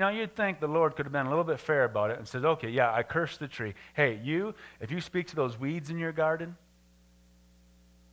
[0.00, 2.16] You know, you'd think the Lord could have been a little bit fair about it
[2.16, 3.74] and says, okay, yeah, I cursed the tree.
[3.92, 6.56] Hey, you, if you speak to those weeds in your garden,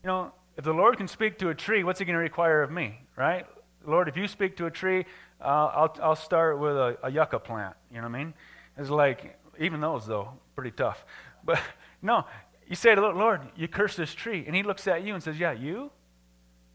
[0.02, 2.60] you know, if the Lord can speak to a tree, what's he going to require
[2.60, 3.46] of me, right?
[3.86, 5.06] Lord, if you speak to a tree,
[5.40, 7.74] uh, I'll, I'll start with a, a yucca plant.
[7.90, 8.34] You know what I mean?
[8.76, 11.06] It's like, even those, though, pretty tough.
[11.42, 11.58] But
[12.02, 12.26] no,
[12.68, 14.44] you say to the Lord, you curse this tree.
[14.46, 15.90] And he looks at you and says, yeah, you?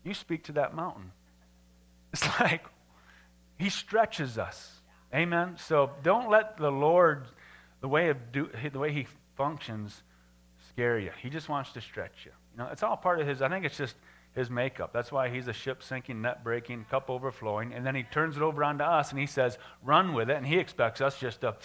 [0.04, 1.12] You speak to that mountain.
[2.14, 2.66] It's like,
[3.60, 4.80] he stretches us.
[5.14, 5.56] Amen.
[5.58, 7.28] So don't let the Lord,
[7.82, 10.02] the way of do, the way He functions,
[10.70, 11.12] scare you.
[11.22, 12.32] He just wants to stretch you.
[12.54, 13.42] You know, it's all part of His.
[13.42, 13.96] I think it's just
[14.34, 14.92] His makeup.
[14.92, 18.42] That's why He's a ship sinking, net breaking, cup overflowing, and then He turns it
[18.42, 21.56] over onto us and He says, "Run with it," and He expects us just to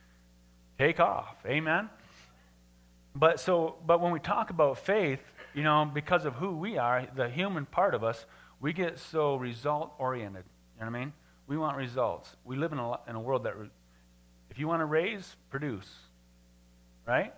[0.78, 1.36] take off.
[1.46, 1.88] Amen.
[3.14, 5.20] But so, but when we talk about faith,
[5.54, 8.26] you know, because of who we are, the human part of us,
[8.60, 10.44] we get so result oriented.
[10.78, 11.12] You know what I mean?
[11.46, 12.34] We want results.
[12.44, 13.54] We live in a, in a world that,
[14.50, 15.88] if you want to raise, produce.
[17.06, 17.32] Right?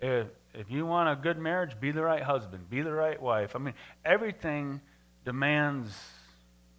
[0.00, 3.54] If, if you want a good marriage, be the right husband, be the right wife.
[3.54, 4.80] I mean, everything
[5.24, 5.94] demands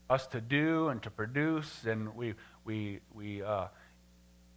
[0.09, 3.67] us to do and to produce, and we, we, we uh,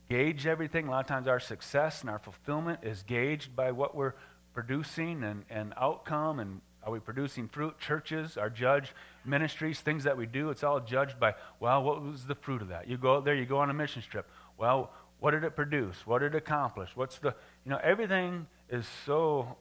[0.09, 0.89] gauge everything.
[0.89, 4.15] A lot of times our success and our fulfillment is gauged by what we're
[4.55, 7.79] producing and, and outcome and are we producing fruit?
[7.79, 8.93] Churches are judged.
[9.25, 12.69] Ministries, things that we do, it's all judged by, well, what was the fruit of
[12.69, 12.89] that?
[12.89, 14.29] You go out there, you go on a mission trip.
[14.57, 16.07] Well, what did it produce?
[16.07, 16.91] What did it accomplish?
[16.95, 19.57] What's the, you know, everything is so,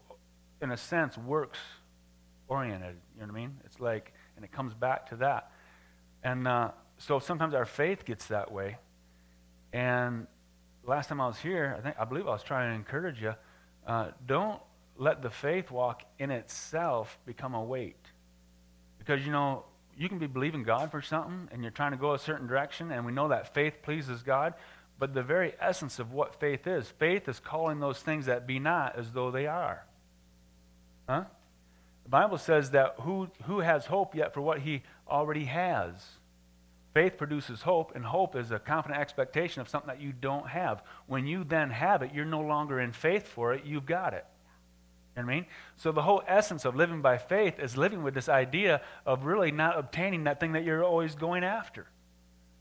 [0.62, 1.60] in a sense, works
[2.48, 2.96] oriented.
[3.16, 3.60] You know what I mean?
[3.66, 5.52] It's like, and it comes back to that.
[6.24, 8.78] And uh, so sometimes our faith gets that way.
[9.74, 10.28] And
[10.84, 13.34] last time I was here, I think I believe I was trying to encourage you.
[13.86, 14.62] Uh, don't
[14.98, 18.04] let the faith walk in itself become a weight.
[18.98, 19.64] Because, you know,
[19.98, 22.92] you can be believing God for something and you're trying to go a certain direction,
[22.92, 24.54] and we know that faith pleases God.
[25.00, 28.60] But the very essence of what faith is faith is calling those things that be
[28.60, 29.86] not as though they are.
[31.08, 31.24] Huh?
[32.04, 35.94] The Bible says that who, who has hope yet for what he already has?
[36.94, 40.82] Faith produces hope, and hope is a confident expectation of something that you don't have.
[41.06, 44.26] When you then have it, you're no longer in faith for it, you've got it.
[45.18, 45.46] You know I mean?
[45.78, 49.52] So the whole essence of living by faith is living with this idea of really
[49.52, 51.88] not obtaining that thing that you're always going after.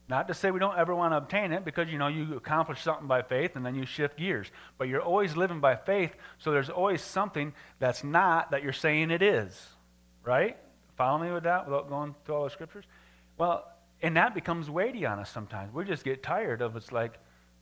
[0.09, 2.81] Not to say we don't ever want to obtain it because you know you accomplish
[2.81, 4.51] something by faith and then you shift gears.
[4.79, 9.11] But you're always living by faith, so there's always something that's not that you're saying
[9.11, 9.69] it is.
[10.23, 10.57] Right?
[10.97, 12.85] Follow me with that without going through all the scriptures?
[13.37, 15.75] Well, and that becomes weighty on us sometimes.
[15.75, 17.19] We just get tired of it's like,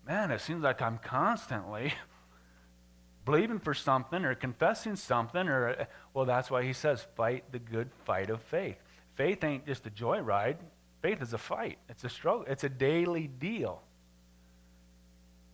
[0.07, 1.95] man, it seems like I'm constantly
[3.25, 7.91] believing for something or confessing something or well that's why he says fight the good
[8.05, 8.77] fight of faith.
[9.15, 10.57] Faith ain't just a joyride.
[11.01, 11.79] Faith is a fight.
[11.89, 12.45] It's a struggle.
[12.49, 13.83] It's a daily deal.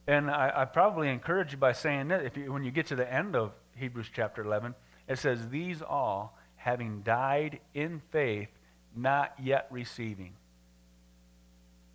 [0.06, 2.96] And I, I probably encourage you by saying that if you, when you get to
[2.96, 4.74] the end of Hebrews chapter 11,
[5.08, 8.48] it says, These all, having died in faith,
[8.96, 10.32] not yet receiving.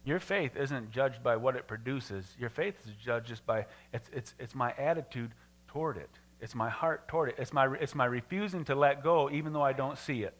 [0.06, 2.26] Your faith isn't judged by what it produces.
[2.40, 5.32] Your faith is judged just by it's, it's, it's my attitude
[5.76, 6.10] toward it.
[6.40, 7.36] It's my heart toward it.
[7.38, 10.34] It's my, it's my refusing to let go even though I don't see it.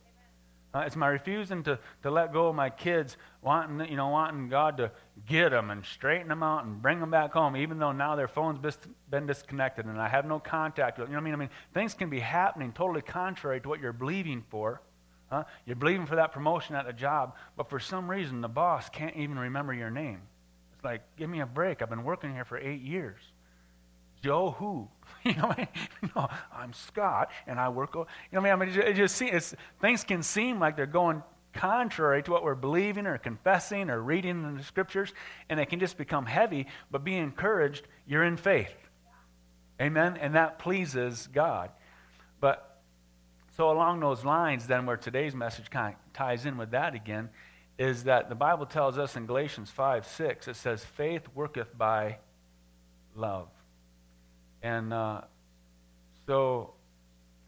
[0.74, 4.48] Uh, it's my refusing to, to let go of my kids, wanting, you know, wanting
[4.48, 4.92] God to
[5.26, 8.30] get them and straighten them out and bring them back home, even though now their
[8.30, 8.78] phone's
[9.10, 11.12] been disconnected and I have no contact with them.
[11.12, 11.50] You know what I mean?
[11.50, 14.82] I mean, things can be happening totally contrary to what you're believing for.
[15.30, 15.44] Huh?
[15.66, 19.18] You're believing for that promotion at a job, but for some reason the boss can't
[19.18, 20.22] even remember your name.
[20.74, 21.82] It's like, give me a break.
[21.82, 23.20] I've been working here for eight years.
[24.26, 24.90] Joe who?
[25.24, 25.68] You know, I mean?
[26.16, 27.96] no, I'm Scott, and I work.
[27.96, 29.24] You know, what I mean, it just
[29.82, 34.44] things can seem like they're going contrary to what we're believing or confessing or reading
[34.44, 35.14] in the scriptures,
[35.50, 36.68] and it can just become heavy.
[36.92, 37.88] But be encouraged.
[38.08, 38.76] You're in faith,
[39.82, 41.72] amen, and that pleases God.
[42.40, 42.80] But
[43.58, 47.30] so along those lines, then, where today's message kind of ties in with that again,
[47.80, 52.20] is that the Bible tells us in Galatians five six, it says, "Faith worketh by
[53.16, 53.50] love."
[54.66, 55.22] And uh,
[56.26, 56.74] so,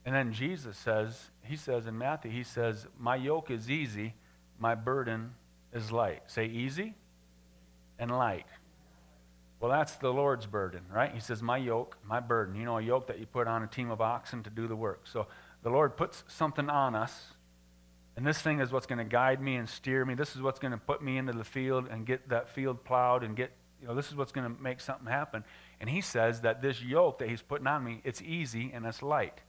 [0.05, 4.13] and then Jesus says, he says in Matthew, he says, My yoke is easy,
[4.59, 5.31] my burden
[5.73, 6.21] is light.
[6.27, 6.93] Say easy
[7.97, 8.45] and light.
[9.59, 11.11] Well, that's the Lord's burden, right?
[11.11, 12.53] He says, My yoke, my burden.
[12.53, 14.75] You know, a yoke that you put on a team of oxen to do the
[14.75, 15.07] work.
[15.11, 15.25] So
[15.63, 17.33] the Lord puts something on us,
[18.15, 20.13] and this thing is what's going to guide me and steer me.
[20.13, 23.23] This is what's going to put me into the field and get that field plowed
[23.23, 25.43] and get, you know, this is what's going to make something happen.
[25.79, 29.01] And he says that this yoke that he's putting on me, it's easy and it's
[29.01, 29.39] light.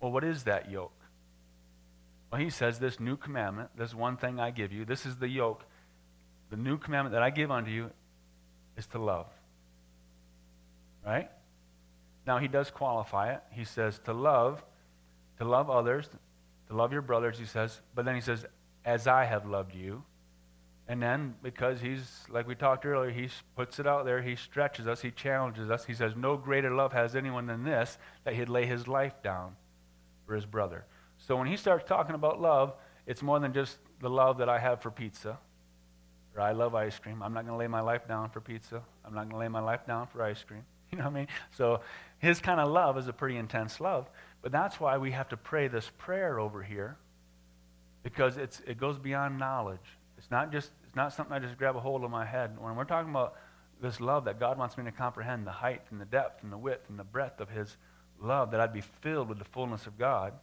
[0.00, 0.92] Well, what is that yoke?
[2.30, 5.28] Well, he says this new commandment, this one thing I give you, this is the
[5.28, 5.64] yoke.
[6.50, 7.90] The new commandment that I give unto you
[8.76, 9.26] is to love.
[11.04, 11.30] Right?
[12.26, 13.42] Now, he does qualify it.
[13.50, 14.62] He says to love,
[15.38, 16.08] to love others,
[16.68, 17.80] to love your brothers, he says.
[17.94, 18.46] But then he says,
[18.84, 20.04] as I have loved you.
[20.92, 24.86] And then, because he's, like we talked earlier, he puts it out there, he stretches
[24.86, 25.86] us, he challenges us.
[25.86, 29.56] He says, No greater love has anyone than this, that he'd lay his life down
[30.26, 30.84] for his brother.
[31.16, 32.74] So when he starts talking about love,
[33.06, 35.38] it's more than just the love that I have for pizza,
[36.36, 37.22] or I love ice cream.
[37.22, 38.82] I'm not going to lay my life down for pizza.
[39.02, 40.64] I'm not going to lay my life down for ice cream.
[40.92, 41.28] You know what I mean?
[41.56, 41.80] So
[42.18, 44.10] his kind of love is a pretty intense love.
[44.42, 46.98] But that's why we have to pray this prayer over here,
[48.02, 49.80] because it's, it goes beyond knowledge.
[50.22, 52.50] It's not just it's not something I just grab a hold of my head.
[52.60, 53.34] When we're talking about
[53.80, 56.58] this love that God wants me to comprehend, the height and the depth and the
[56.58, 57.78] width and the breadth of His
[58.20, 60.34] love, that I'd be filled with the fullness of God.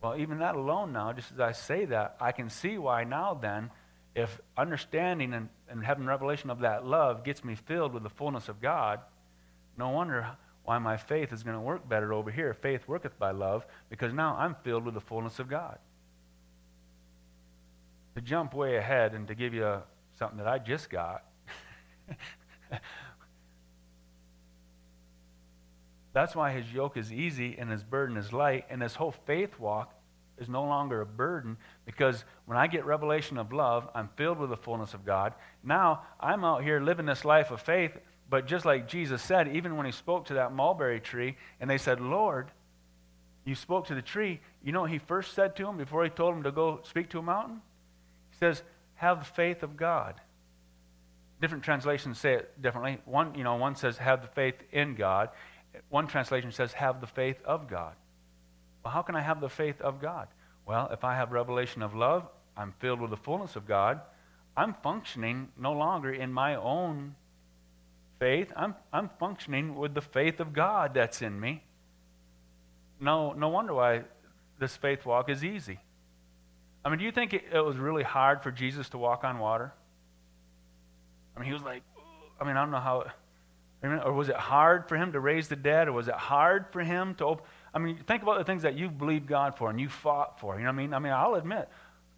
[0.00, 3.34] Well, even that alone now, just as I say that, I can see why now
[3.34, 3.70] then,
[4.14, 8.48] if understanding and, and having revelation of that love gets me filled with the fullness
[8.48, 9.00] of God,
[9.76, 10.26] no wonder
[10.64, 12.54] why my faith is going to work better over here.
[12.54, 15.78] Faith worketh by love, because now I'm filled with the fullness of God
[18.14, 19.82] to jump way ahead and to give you
[20.18, 21.24] something that I just got.
[26.12, 29.58] That's why his yoke is easy and his burden is light, and his whole faith
[29.58, 29.92] walk
[30.38, 34.50] is no longer a burden because when I get revelation of love, I'm filled with
[34.50, 35.34] the fullness of God.
[35.62, 37.92] Now I'm out here living this life of faith,
[38.30, 41.78] but just like Jesus said, even when he spoke to that mulberry tree, and they
[41.78, 42.50] said, Lord,
[43.44, 46.10] you spoke to the tree, you know what he first said to him before he
[46.10, 47.60] told him to go speak to a mountain?
[48.34, 48.62] He says,
[48.96, 50.20] have the faith of God.
[51.40, 52.98] Different translations say it differently.
[53.04, 55.28] One, you know, one says, have the faith in God.
[55.88, 57.94] One translation says, have the faith of God.
[58.84, 60.28] Well, how can I have the faith of God?
[60.66, 64.00] Well, if I have revelation of love, I'm filled with the fullness of God.
[64.56, 67.14] I'm functioning no longer in my own
[68.18, 68.52] faith.
[68.56, 71.62] I'm, I'm functioning with the faith of God that's in me.
[73.00, 74.02] No, no wonder why
[74.58, 75.80] this faith walk is easy.
[76.84, 79.38] I mean, do you think it, it was really hard for Jesus to walk on
[79.38, 79.72] water?
[81.34, 81.82] I mean, he was like,
[82.40, 83.06] I mean, I don't know how,
[83.82, 86.82] or was it hard for him to raise the dead, or was it hard for
[86.82, 87.44] him to open?
[87.72, 90.56] I mean, think about the things that you've believed God for and you fought for.
[90.56, 90.94] You know what I mean?
[90.94, 91.68] I mean, I'll admit,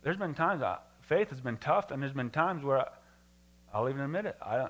[0.02, 2.87] there's been times I, faith has been tough, and there's been times where
[3.72, 4.37] I, will even admit it.
[4.42, 4.68] I,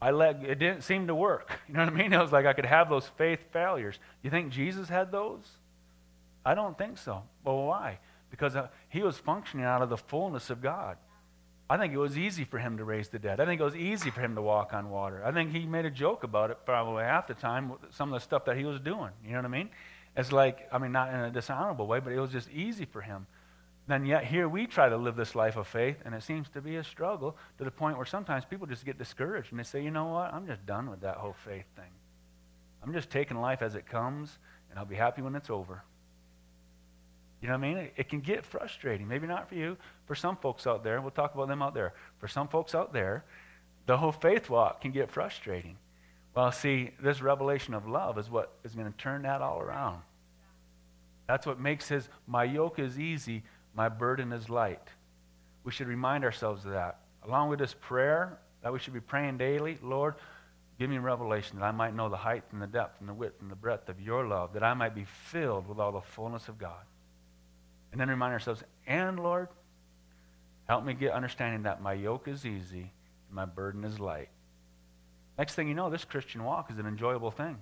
[0.00, 1.58] I let it didn't seem to work.
[1.68, 2.12] You know what I mean?
[2.12, 3.98] It was like I could have those faith failures.
[4.22, 5.48] You think Jesus had those?
[6.44, 7.22] I don't think so.
[7.44, 7.98] Well, why?
[8.32, 10.96] Because uh, he was functioning out of the fullness of God.
[11.68, 13.40] I think it was easy for him to raise the dead.
[13.40, 15.22] I think it was easy for him to walk on water.
[15.24, 18.24] I think he made a joke about it probably half the time, some of the
[18.24, 19.10] stuff that he was doing.
[19.24, 19.70] You know what I mean?
[20.16, 23.02] It's like, I mean, not in a dishonorable way, but it was just easy for
[23.02, 23.26] him.
[23.86, 26.62] then yet here we try to live this life of faith, and it seems to
[26.62, 29.82] be a struggle to the point where sometimes people just get discouraged and they say,
[29.82, 31.92] you know what, I'm just done with that whole faith thing.
[32.82, 34.38] I'm just taking life as it comes,
[34.70, 35.82] and I'll be happy when it's over.
[37.42, 37.76] You know what I mean?
[37.76, 39.08] It, it, can get frustrating.
[39.08, 39.76] Maybe not for you.
[40.06, 41.92] For some folks out there, we'll talk about them out there.
[42.18, 43.24] For some folks out there,
[43.86, 45.76] the whole faith walk can get frustrating.
[46.36, 50.02] Well, see, this revelation of love is what is going to turn that all around.
[51.26, 53.42] That's what makes his, my yoke is easy,
[53.74, 54.88] my burden is light.
[55.64, 57.00] We should remind ourselves of that.
[57.24, 60.14] Along with this prayer that we should be praying daily, Lord,
[60.78, 63.40] give me revelation that I might know the height and the depth and the width
[63.40, 66.48] and the breadth of your love, that I might be filled with all the fullness
[66.48, 66.82] of God.
[67.92, 69.48] And then remind ourselves, and Lord,
[70.66, 72.92] help me get understanding that my yoke is easy
[73.28, 74.30] and my burden is light.
[75.38, 77.60] Next thing you know, this Christian walk is an enjoyable thing.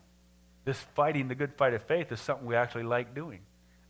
[0.65, 3.41] This fighting the good fight of faith is something we actually like doing.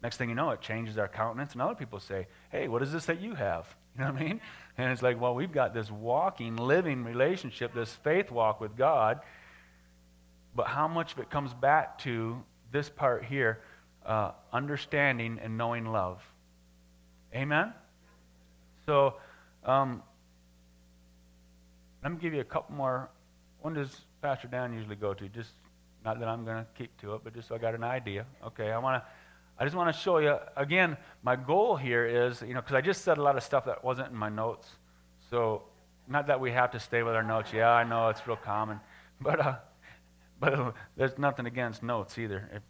[0.03, 2.93] Next thing you know, it changes our countenance, and other people say, Hey, what is
[2.93, 3.67] this that you have?
[3.99, 4.41] You know what I mean?
[4.79, 9.19] And it's like, well, we've got this walking, living relationship, this faith walk with God.
[10.55, 13.61] But how much of it comes back to this part here
[14.05, 16.23] uh, understanding and knowing love?
[17.35, 17.73] Amen?
[18.87, 19.15] So,
[19.65, 20.03] um,
[22.03, 23.11] let me give you a couple more.
[23.61, 25.29] When does Pastor Dan usually go to?
[25.29, 25.53] Just
[26.05, 28.27] not that I'm going to keep to it, but just so I got an idea.
[28.47, 29.09] Okay, I want to.
[29.59, 30.97] I just want to show you again.
[31.23, 33.85] My goal here is, you know, because I just said a lot of stuff that
[33.85, 34.69] wasn't in my notes.
[35.29, 35.65] So,
[36.09, 37.53] not that we have to stay with our notes.
[37.53, 38.81] Yeah, I know it's real common,
[39.21, 39.57] but uh,
[40.41, 42.51] but there's nothing against notes either.
[42.55, 42.63] If,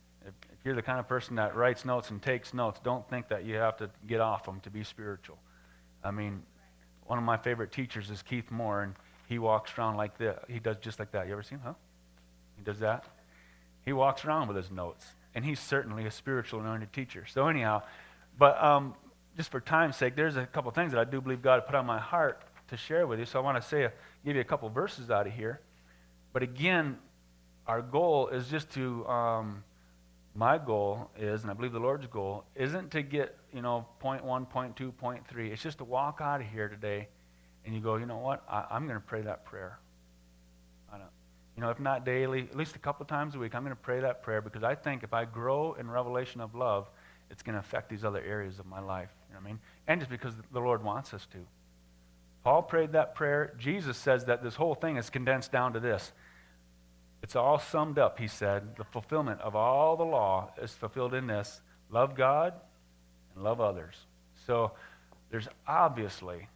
[0.64, 3.57] you're the kind of person that writes notes and takes notes, don't think that you
[3.57, 5.38] have to get off them to be spiritual.
[6.05, 6.42] I mean,
[7.05, 8.94] one of my favorite teachers is Keith Moore, and
[9.29, 10.38] he walks around like this.
[10.49, 11.27] He does just like that.
[11.27, 11.64] You ever seen him?
[11.64, 11.75] Huh?
[12.57, 13.05] He does that.
[13.85, 17.25] He walks around with his notes and he's certainly a spiritual anointed teacher.
[17.27, 17.83] So anyhow,
[18.38, 18.94] but um,
[19.37, 21.87] just for time's sake, there's a couple things that I do believe God put on
[21.87, 23.25] my heart to share with you.
[23.25, 23.92] So I want to say, a,
[24.25, 25.61] give you a couple verses out of here.
[26.33, 26.99] But again,
[27.66, 29.07] our goal is just to.
[29.07, 29.64] Um,
[30.35, 34.25] my goal is, and I believe the Lord's goal, isn't to get, you know, point
[34.25, 35.51] one, point two, point three.
[35.51, 37.09] It's just to walk out of here today
[37.64, 38.43] and you go, you know what?
[38.49, 39.79] I, am going to pray that prayer.
[40.93, 41.11] I don't,
[41.57, 43.83] you know, if not daily, at least a couple times a week, I'm going to
[43.83, 46.88] pray that prayer because I think if I grow in revelation of love,
[47.31, 49.11] it's going to affect these other areas of my life.
[49.29, 49.61] You know what I mean?
[49.87, 51.38] And just because the Lord wants us to.
[52.43, 53.55] Paul prayed that prayer.
[53.59, 56.12] Jesus says that this whole thing is condensed down to this.
[57.23, 58.77] It's all summed up, he said.
[58.77, 62.55] The fulfillment of all the law is fulfilled in this love God
[63.35, 63.95] and love others.
[64.47, 64.73] So
[65.31, 66.49] there's obviously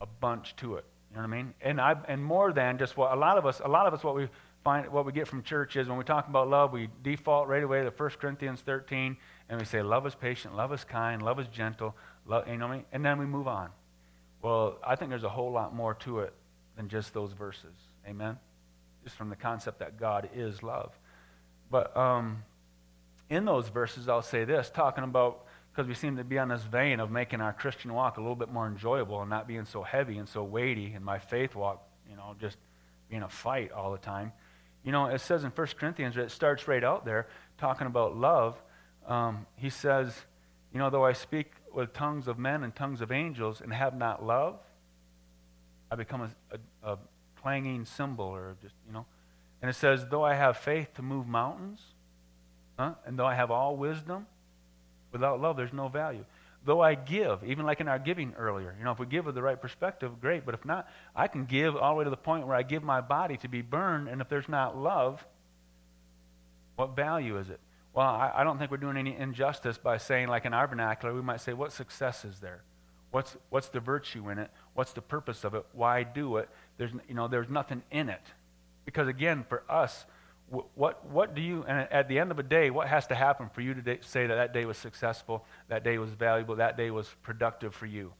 [0.00, 0.84] a bunch to it.
[1.10, 1.54] You know what I mean?
[1.60, 4.02] And I and more than just what a lot of us a lot of us
[4.02, 4.28] what we
[4.64, 7.62] find what we get from church is when we talk about love, we default right
[7.62, 9.16] away to 1 Corinthians 13
[9.48, 11.94] and we say love is patient, love is kind, love is gentle,
[12.26, 12.84] love, you know what I mean?
[12.92, 13.68] And then we move on.
[14.42, 16.32] Well, I think there's a whole lot more to it
[16.76, 17.74] than just those verses.
[18.08, 18.38] Amen.
[19.04, 20.92] Just from the concept that God is love.
[21.70, 22.42] But um,
[23.30, 26.62] in those verses, I'll say this, talking about because we seem to be on this
[26.62, 29.82] vein of making our Christian walk a little bit more enjoyable and not being so
[29.82, 32.58] heavy and so weighty, and my faith walk, you know, just
[33.10, 34.32] being a fight all the time.
[34.84, 37.26] You know, it says in 1 Corinthians, it starts right out there
[37.58, 38.56] talking about love.
[39.08, 40.14] Um, he says,
[40.72, 43.96] you know, though I speak with tongues of men and tongues of angels and have
[43.96, 44.60] not love,
[45.90, 46.98] I become a, a, a
[47.44, 49.06] clanging cymbal or just, you know.
[49.62, 51.80] And it says, though I have faith to move mountains,
[52.76, 52.94] huh?
[53.06, 54.26] and though I have all wisdom,
[55.14, 56.24] Without love, there's no value.
[56.64, 59.36] Though I give, even like in our giving earlier, you know, if we give with
[59.36, 60.44] the right perspective, great.
[60.44, 62.82] But if not, I can give all the way to the point where I give
[62.82, 65.24] my body to be burned, and if there's not love,
[66.74, 67.60] what value is it?
[67.92, 71.14] Well, I, I don't think we're doing any injustice by saying, like in our vernacular,
[71.14, 72.64] we might say, what success is there?
[73.12, 74.50] What's, what's the virtue in it?
[74.72, 75.64] What's the purpose of it?
[75.74, 76.48] Why do it?
[76.76, 78.22] There's, you know, there's nothing in it.
[78.84, 80.04] Because again, for us,
[80.74, 83.48] what, what do you, and at the end of a day, what has to happen
[83.48, 86.90] for you to say that that day was successful, that day was valuable, that day
[86.90, 88.12] was productive for you?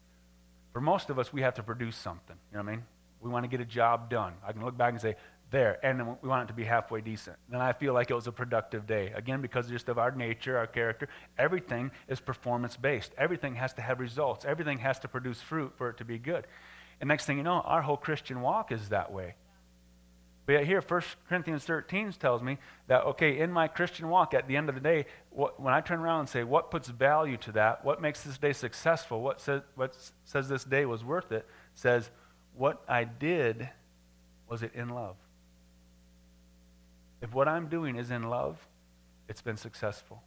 [0.72, 2.36] For most of us, we have to produce something.
[2.50, 2.84] You know what I mean?
[3.20, 4.34] We want to get a job done.
[4.46, 5.16] I can look back and say,
[5.50, 7.36] there, and we want it to be halfway decent.
[7.48, 9.12] Then I feel like it was a productive day.
[9.14, 13.12] Again, because just of our nature, our character, everything is performance based.
[13.16, 14.44] Everything has to have results.
[14.44, 16.46] Everything has to produce fruit for it to be good.
[17.04, 19.34] And next thing you know, our whole Christian walk is that way.
[20.46, 24.48] But yet here, 1 Corinthians 13 tells me that, okay, in my Christian walk, at
[24.48, 27.36] the end of the day, what, when I turn around and say, what puts value
[27.36, 27.84] to that?
[27.84, 29.20] What makes this day successful?
[29.20, 29.94] What what
[30.24, 31.46] says this day was worth it?
[31.74, 32.08] Says,
[32.56, 33.68] what I did,
[34.48, 35.16] was it in love?
[37.20, 38.66] If what I'm doing is in love,
[39.28, 40.22] it's been successful.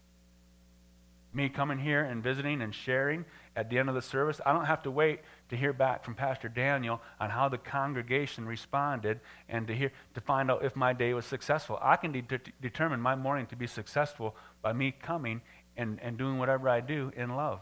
[1.38, 3.24] Me coming here and visiting and sharing
[3.56, 5.20] at the end of the service, I don't have to wait
[5.50, 10.22] to hear back from Pastor Daniel on how the congregation responded and to hear to
[10.22, 11.78] find out if my day was successful.
[11.80, 15.42] I can de- determine my morning to be successful by me coming
[15.78, 17.62] and, and doing whatever I do in love.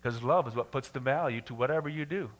[0.00, 2.30] Because love is what puts the value to whatever you do.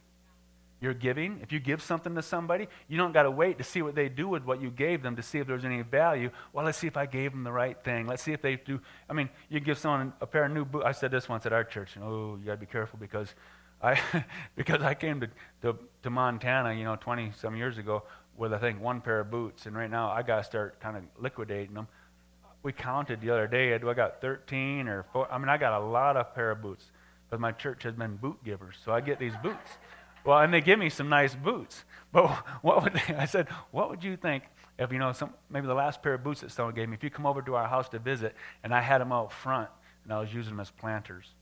[0.80, 1.40] You're giving.
[1.42, 4.08] If you give something to somebody, you don't got to wait to see what they
[4.08, 6.30] do with what you gave them to see if there's any value.
[6.52, 8.06] Well, let's see if I gave them the right thing.
[8.06, 8.80] Let's see if they do.
[9.10, 10.84] I mean, you give someone a pair of new boots.
[10.86, 11.96] I said this once at our church.
[11.96, 13.34] And, oh, you got to be careful because
[13.82, 14.00] I,
[14.56, 15.28] because I came to,
[15.62, 18.04] to, to Montana, you know, 20 some years ago
[18.36, 19.66] with, I think, one pair of boots.
[19.66, 21.88] And right now, I got to start kind of liquidating them.
[22.62, 23.74] We counted the other day.
[23.74, 25.30] I got 13 or four.
[25.32, 26.84] I mean, I got a lot of pair of boots
[27.28, 28.76] because my church has been boot givers.
[28.84, 29.78] So I get these boots.
[30.28, 31.86] Well, and they give me some nice boots.
[32.12, 32.26] But
[32.62, 34.44] what would they, I said, what would you think
[34.78, 37.02] if, you know, some, maybe the last pair of boots that someone gave me, if
[37.02, 39.70] you come over to our house to visit and I had them out front
[40.04, 41.32] and I was using them as planters?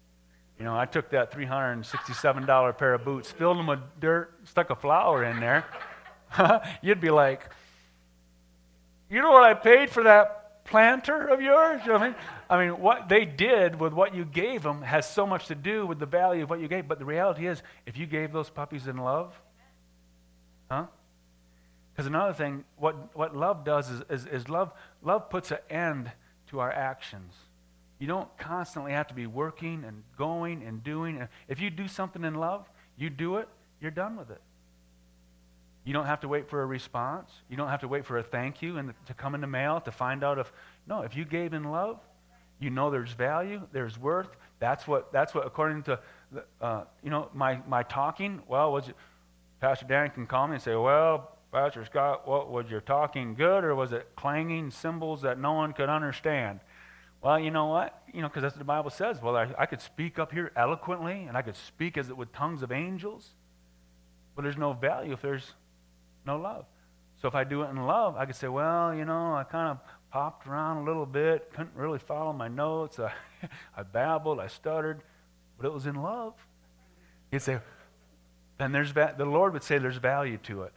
[0.57, 4.76] You know, I took that $367 pair of boots, filled them with dirt, stuck a
[4.76, 5.64] flower in there.
[6.80, 7.51] You'd be like,
[9.11, 11.81] you know what I paid for that planter of yours?
[11.85, 12.17] You know I mean?
[12.49, 15.87] I mean, what they did with what you gave them has so much to do
[15.87, 16.87] with the value of what you gave.
[16.87, 19.35] But the reality is, if you gave those puppies in love,
[20.71, 20.87] huh?
[21.93, 26.12] Because another thing, what, what love does is, is, is love, love puts an end
[26.51, 27.33] to our actions.
[27.99, 31.27] You don't constantly have to be working and going and doing.
[31.49, 33.49] If you do something in love, you do it,
[33.81, 34.41] you're done with it.
[35.87, 37.30] You don't have to wait for a response.
[37.49, 39.80] You don't have to wait for a thank you and to come in the mail
[39.82, 40.53] to find out if
[40.89, 42.01] no, if you gave in love,
[42.59, 44.28] you know there's value, there's worth.
[44.59, 46.01] That's what that's what according to
[46.61, 48.43] uh, you know my my talking.
[48.49, 48.97] Well, was it
[49.61, 53.62] Pastor Dan can call me and say, well, Pastor Scott, what was your talking good
[53.62, 56.59] or was it clanging cymbals that no one could understand?
[57.22, 58.03] Well, you know what?
[58.12, 59.22] You know, because that's what the Bible says.
[59.22, 62.32] Well, I, I could speak up here eloquently and I could speak as it with
[62.32, 63.30] tongues of angels,
[64.34, 65.55] but there's no value if there's
[66.27, 66.66] no love.
[67.20, 69.70] So if I do it in love, I could say, well, you know, I kind
[69.70, 69.79] of
[70.11, 72.99] popped around a little bit, couldn't really follow my notes.
[73.01, 73.12] I,
[73.77, 75.03] I babbled, I stuttered,
[75.59, 76.35] but it was in love.
[77.31, 77.59] He'd say,
[78.59, 80.72] then there's va- the Lord would say there's value to it.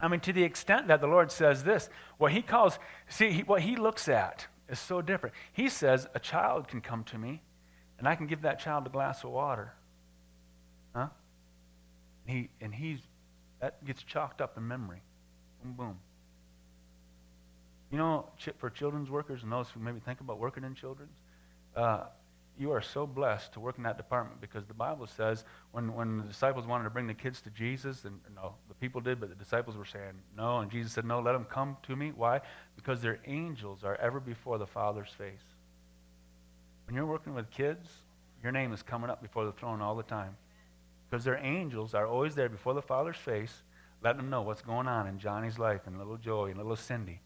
[0.00, 1.88] I mean, to the extent that the Lord says this,
[2.18, 2.78] what He calls,
[3.08, 5.34] see, he, what He looks at is so different.
[5.52, 7.40] He says, a child can come to me,
[7.98, 9.72] and I can give that child a glass of water.
[10.94, 11.08] Huh?
[12.26, 13.00] And, he, and he's
[13.66, 15.02] that gets chalked up in memory.
[15.60, 15.98] Boom, boom.
[17.90, 18.26] You know,
[18.58, 21.18] for children's workers and those who maybe think about working in children's,
[21.74, 22.04] uh,
[22.56, 26.18] you are so blessed to work in that department because the Bible says when, when
[26.18, 29.30] the disciples wanted to bring the kids to Jesus, and no, the people did, but
[29.30, 32.12] the disciples were saying no, and Jesus said, no, let them come to me.
[32.14, 32.42] Why?
[32.76, 35.42] Because their angels are ever before the Father's face.
[36.86, 37.88] When you're working with kids,
[38.44, 40.36] your name is coming up before the throne all the time.
[41.08, 43.62] Because their angels are always there before the Father's face,
[44.02, 47.20] letting them know what's going on in Johnny's life and little Joey and little Cindy.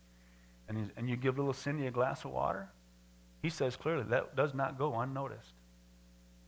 [0.69, 2.69] And, and you give little Cindy a glass of water,
[3.43, 5.53] he says clearly that does not go unnoticed.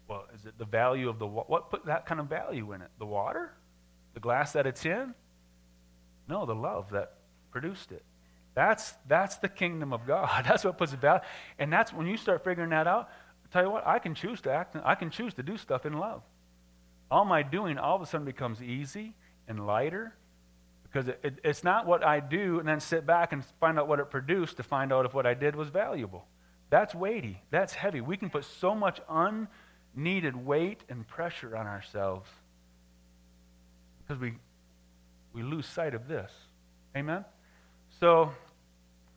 [0.09, 2.91] Well, is it the value of the what put that kind of value in it?
[2.99, 3.53] The water?
[4.14, 5.14] The glass that it's in?
[6.28, 7.14] No, the love that
[7.51, 8.05] produced it.
[8.55, 10.45] That's that's the kingdom of God.
[10.47, 11.22] That's what puts it value.
[11.59, 13.09] And that's when you start figuring that out,
[13.45, 15.87] I tell you what, I can choose to act I can choose to do stuff
[15.87, 16.22] in love
[17.13, 19.13] all my doing all of a sudden becomes easy
[19.47, 20.15] and lighter
[20.83, 23.87] because it, it, it's not what I do and then sit back and find out
[23.87, 26.25] what it produced to find out if what I did was valuable.
[26.71, 27.43] That's weighty.
[27.51, 28.01] That's heavy.
[28.01, 32.31] We can put so much unneeded weight and pressure on ourselves
[33.99, 34.33] because we,
[35.35, 36.33] we lose sight of this.
[36.97, 37.27] Amen?
[38.01, 38.33] So,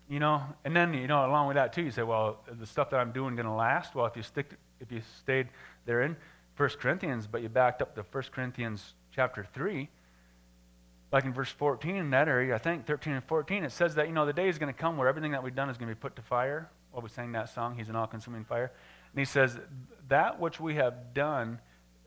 [0.10, 2.90] you know, and then, you know, along with that too, you say, well, the stuff
[2.90, 3.96] that I'm doing going to last?
[3.96, 5.48] Well, if you stick, if you stayed
[5.86, 6.18] therein,
[6.58, 9.90] 1 Corinthians, but you backed up to 1 Corinthians chapter 3,
[11.12, 14.08] like in verse 14 in that area, I think 13 and 14, it says that,
[14.08, 15.90] you know, the day is going to come where everything that we've done is going
[15.90, 16.70] to be put to fire.
[16.92, 18.72] While we sang that song, He's an all consuming fire.
[19.12, 19.58] And he says,
[20.08, 21.60] that which we have done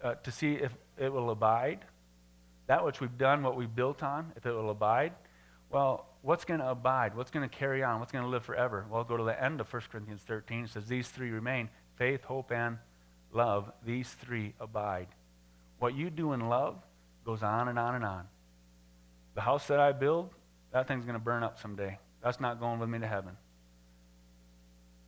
[0.03, 1.80] uh, to see if it will abide,
[2.66, 5.12] that which we've done, what we've built on, if it will abide,
[5.70, 7.14] well, what's going to abide?
[7.14, 8.01] What's going to carry on?
[8.01, 8.86] What's going to live forever?
[8.90, 10.64] Well, go to the end of 1 Corinthians 13.
[10.64, 12.78] It says, These three remain faith, hope, and
[13.33, 15.09] love, these three abide.
[15.79, 16.76] What you do in love
[17.24, 18.24] goes on and on and on.
[19.35, 20.31] The house that I build,
[20.72, 21.99] that thing's going to burn up someday.
[22.22, 23.37] That's not going with me to heaven.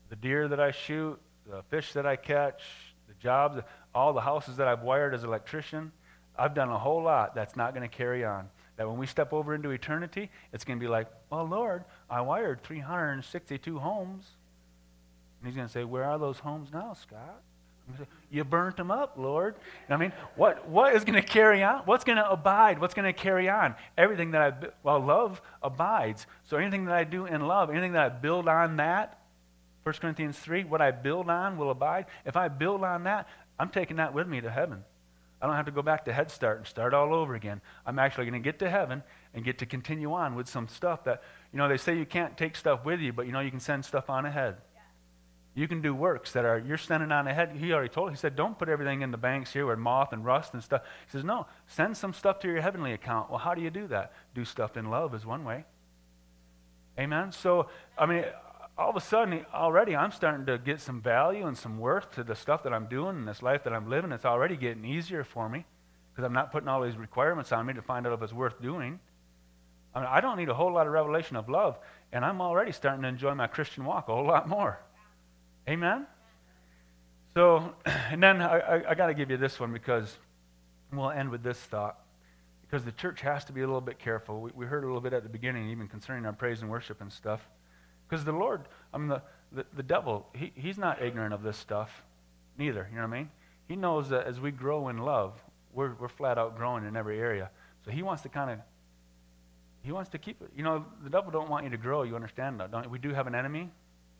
[0.09, 1.18] The deer that I shoot,
[1.49, 2.62] the fish that I catch,
[3.09, 3.61] the jobs,
[3.95, 5.93] all the houses that I've wired as an electrician,
[6.39, 8.49] I've done a whole lot that's not going to carry on.
[8.77, 12.23] That when we step over into eternity, it's going to be like, well, Lord, I
[12.23, 14.27] wired 362 homes.
[15.39, 17.43] And he's going to say, where are those homes now, Scott?
[18.30, 19.57] You burnt them up, Lord.
[19.88, 21.80] I mean, what, what is going to carry on?
[21.84, 22.80] What's going to abide?
[22.80, 23.74] What's going to carry on?
[23.99, 26.26] Everything that I, well, love abides.
[26.45, 29.18] So anything that I do in love, anything that I build on that,
[29.82, 32.07] 1 Corinthians 3, what I build on will abide.
[32.24, 33.28] If I build on that,
[33.59, 34.84] I'm taking that with me to heaven.
[35.43, 37.62] I don't have to go back to Head Start and start all over again.
[37.86, 41.05] I'm actually going to get to heaven and get to continue on with some stuff
[41.05, 41.22] that,
[41.53, 43.61] you know, they say you can't take stuff with you, but you know, you can
[43.61, 44.57] send stuff on ahead.
[45.55, 47.57] You can do works that are, you're sending on ahead.
[47.57, 50.24] He already told, he said, don't put everything in the banks here with moth and
[50.24, 50.82] rust and stuff.
[51.07, 53.30] He says, no, send some stuff to your heavenly account.
[53.30, 54.12] Well, how do you do that?
[54.34, 55.64] Do stuff in love is one way.
[56.98, 57.32] Amen?
[57.32, 58.24] So, I mean,
[58.78, 62.22] all of a sudden, already I'm starting to get some value and some worth to
[62.22, 64.12] the stuff that I'm doing in this life that I'm living.
[64.12, 65.66] It's already getting easier for me
[66.12, 68.61] because I'm not putting all these requirements on me to find out if it's worth
[68.62, 69.01] doing.
[69.94, 71.78] I mean, I don't need a whole lot of revelation of love,
[72.12, 74.80] and I'm already starting to enjoy my Christian walk a whole lot more.
[75.68, 76.06] Amen?
[77.34, 80.16] So, and then I, I, I got to give you this one because
[80.92, 81.98] we'll end with this thought.
[82.62, 84.40] Because the church has to be a little bit careful.
[84.40, 87.00] We, we heard a little bit at the beginning, even concerning our praise and worship
[87.00, 87.48] and stuff.
[88.08, 91.56] Because the Lord, I mean, the, the, the devil, he, he's not ignorant of this
[91.56, 92.04] stuff,
[92.58, 92.88] neither.
[92.90, 93.30] You know what I mean?
[93.68, 95.40] He knows that as we grow in love,
[95.72, 97.50] we're, we're flat out growing in every area.
[97.84, 98.58] So he wants to kind of,
[99.82, 100.50] he wants to keep it.
[100.56, 102.02] You know, the devil don't want you to grow.
[102.02, 102.90] You understand that, don't you?
[102.90, 103.70] We do have an enemy.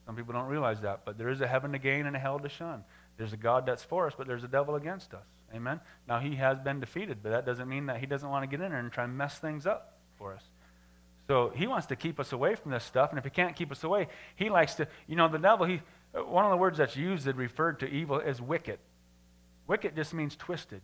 [0.07, 2.39] Some people don't realize that, but there is a heaven to gain and a hell
[2.39, 2.85] to shun.
[3.17, 5.27] There's a God that's for us, but there's a devil against us.
[5.55, 5.81] Amen?
[6.09, 8.65] Now, he has been defeated, but that doesn't mean that he doesn't want to get
[8.65, 10.43] in there and try and mess things up for us.
[11.29, 13.71] So he wants to keep us away from this stuff, and if he can't keep
[13.71, 15.81] us away, he likes to, you know, the devil, he,
[16.15, 18.79] uh, one of the words that's used that referred to evil is wicked.
[19.67, 20.81] Wicked just means twisted.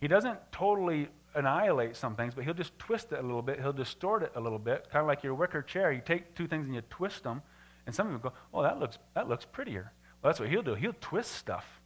[0.00, 3.60] He doesn't totally annihilate some things, but he'll just twist it a little bit.
[3.60, 5.92] He'll distort it a little bit, kind of like your wicker chair.
[5.92, 7.42] You take two things and you twist them,
[7.86, 9.92] and some people go, oh, that looks, that looks prettier.
[10.22, 10.74] Well, that's what he'll do.
[10.74, 11.80] He'll twist stuff.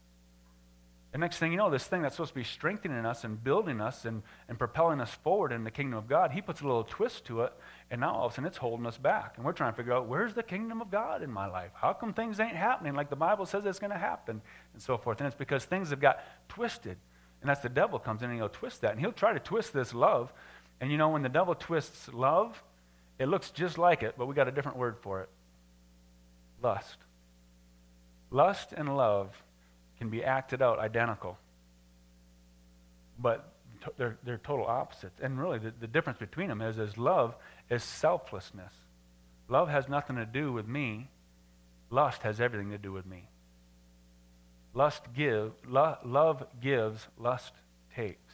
[1.16, 3.80] And next thing you know, this thing that's supposed to be strengthening us and building
[3.80, 6.84] us and, and propelling us forward in the kingdom of God, he puts a little
[6.84, 7.54] twist to it,
[7.90, 9.34] and now all of a sudden it's holding us back.
[9.36, 11.70] And we're trying to figure out where's the kingdom of God in my life?
[11.74, 14.42] How come things ain't happening like the Bible says it's going to happen?
[14.74, 15.20] And so forth.
[15.20, 16.98] And it's because things have got twisted.
[17.40, 18.90] And that's the devil comes in and he'll twist that.
[18.90, 20.34] And he'll try to twist this love.
[20.82, 22.62] And you know, when the devil twists love,
[23.18, 25.30] it looks just like it, but we got a different word for it
[26.66, 26.98] lust.
[28.30, 29.30] Lust and love
[29.98, 31.38] can be acted out identical,
[33.18, 33.52] but
[33.96, 35.20] they're, they're total opposites.
[35.22, 37.36] And really, the, the difference between them is, is love
[37.70, 38.72] is selflessness.
[39.48, 41.08] Love has nothing to do with me.
[41.88, 43.28] Lust has everything to do with me.
[44.74, 47.52] Lust give, lo, love gives, lust
[47.94, 48.32] takes.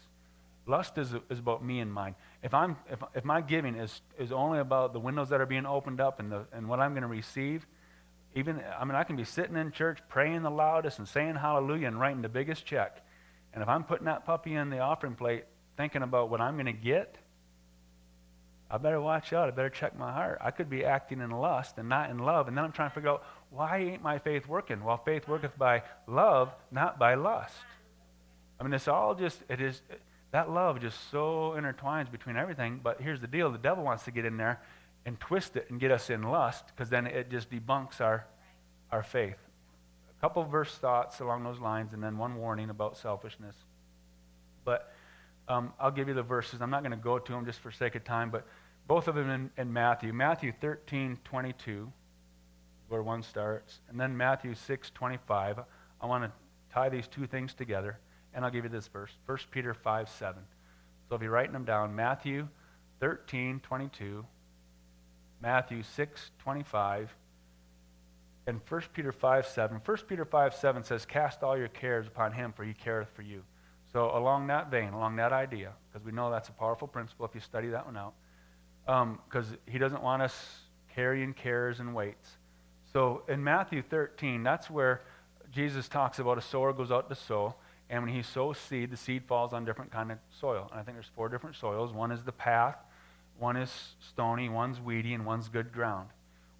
[0.66, 2.14] Lust is, is about me and mine.
[2.42, 5.66] If, I'm, if, if my giving is, is only about the windows that are being
[5.66, 7.66] opened up and, the, and what I'm going to receive,
[8.34, 11.88] even, I mean, I can be sitting in church praying the loudest and saying hallelujah
[11.88, 13.04] and writing the biggest check.
[13.52, 15.44] And if I'm putting that puppy in the offering plate
[15.76, 17.16] thinking about what I'm going to get,
[18.70, 19.48] I better watch out.
[19.48, 20.38] I better check my heart.
[20.40, 22.48] I could be acting in lust and not in love.
[22.48, 24.82] And then I'm trying to figure out why ain't my faith working?
[24.82, 27.54] Well, faith worketh by love, not by lust.
[28.58, 29.82] I mean, it's all just, it is,
[30.30, 32.80] that love just so intertwines between everything.
[32.82, 34.62] But here's the deal the devil wants to get in there
[35.04, 38.26] and twist it and get us in lust because then it just debunks our,
[38.90, 39.38] our faith.
[40.16, 43.56] A couple verse thoughts along those lines and then one warning about selfishness.
[44.64, 44.92] But
[45.48, 46.60] um, I'll give you the verses.
[46.60, 48.46] I'm not going to go to them just for sake of time, but
[48.86, 50.12] both of them in, in Matthew.
[50.12, 51.92] Matthew 13, 22,
[52.88, 55.60] where one starts, and then Matthew 6, 25.
[56.00, 56.32] I want to
[56.72, 57.98] tie these two things together,
[58.34, 60.42] and I'll give you this verse 1 Peter 5, 7.
[61.08, 62.48] So if you're writing them down, Matthew
[63.00, 64.24] 13, 22,
[65.42, 67.14] Matthew 6, 25,
[68.46, 69.80] and 1 Peter 5, 7.
[69.84, 73.22] 1 Peter 5, 7 says, Cast all your cares upon him, for he careth for
[73.22, 73.42] you.
[73.92, 77.34] So along that vein, along that idea, because we know that's a powerful principle if
[77.34, 78.14] you study that one out,
[78.86, 80.60] because um, he doesn't want us
[80.94, 82.30] carrying cares and weights.
[82.92, 85.02] So in Matthew 13, that's where
[85.50, 87.54] Jesus talks about a sower goes out to sow,
[87.90, 90.68] and when he sows seed, the seed falls on different kind of soil.
[90.70, 91.92] And I think there's four different soils.
[91.92, 92.76] One is the path,
[93.42, 96.08] one is stony, one's weedy, and one's good ground.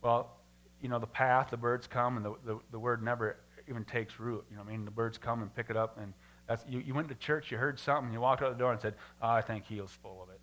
[0.02, 0.36] Well,
[0.80, 3.36] you know, the path, the birds come, and the, the, the word never
[3.68, 4.44] even takes root.
[4.50, 4.84] You know I mean?
[4.84, 6.12] The birds come and pick it up, and
[6.48, 8.80] that's, you, you went to church, you heard something, you walked out the door and
[8.80, 10.40] said, oh, I think he was full of it.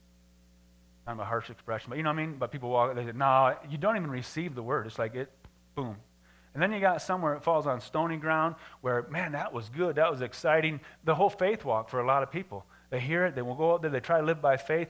[1.05, 2.37] Kind of a harsh expression, but you know what I mean?
[2.37, 4.87] But people walk, they say, no, you don't even receive the word.
[4.87, 5.29] It's like it,
[5.75, 5.97] boom.
[6.53, 9.97] And then you got somewhere it falls on stony ground where, man, that was good,
[9.97, 10.79] that was exciting.
[11.03, 12.65] The whole faith walk for a lot of people.
[12.89, 14.87] They hear it, they will go out there, they try to live by faith,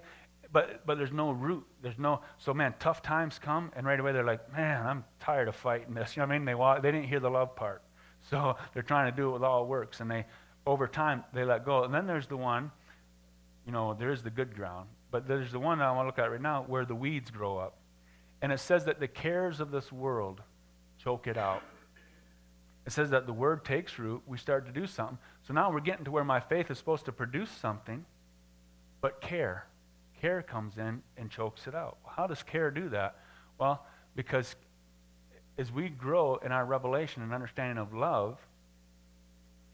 [0.51, 1.65] but, but there's no root.
[1.81, 5.47] There's no, so man, tough times come, and right away they're like, man, I'm tired
[5.47, 6.13] of fighting this.
[6.15, 6.45] You know what I mean?
[6.45, 7.83] They, walk, they didn't hear the love part.
[8.29, 10.25] So they're trying to do it with all works, and they,
[10.65, 11.83] over time, they let go.
[11.83, 12.71] And then there's the one,
[13.65, 16.07] you know, there is the good ground, but there's the one that I want to
[16.07, 17.75] look at right now where the weeds grow up.
[18.41, 20.41] And it says that the cares of this world
[20.97, 21.61] choke it out.
[22.85, 25.19] It says that the word takes root, we start to do something.
[25.47, 28.05] So now we're getting to where my faith is supposed to produce something,
[29.01, 29.65] but care.
[30.21, 31.97] Care comes in and chokes it out.
[32.05, 33.17] How does care do that?
[33.57, 34.55] Well, because
[35.57, 38.37] as we grow in our revelation and understanding of love,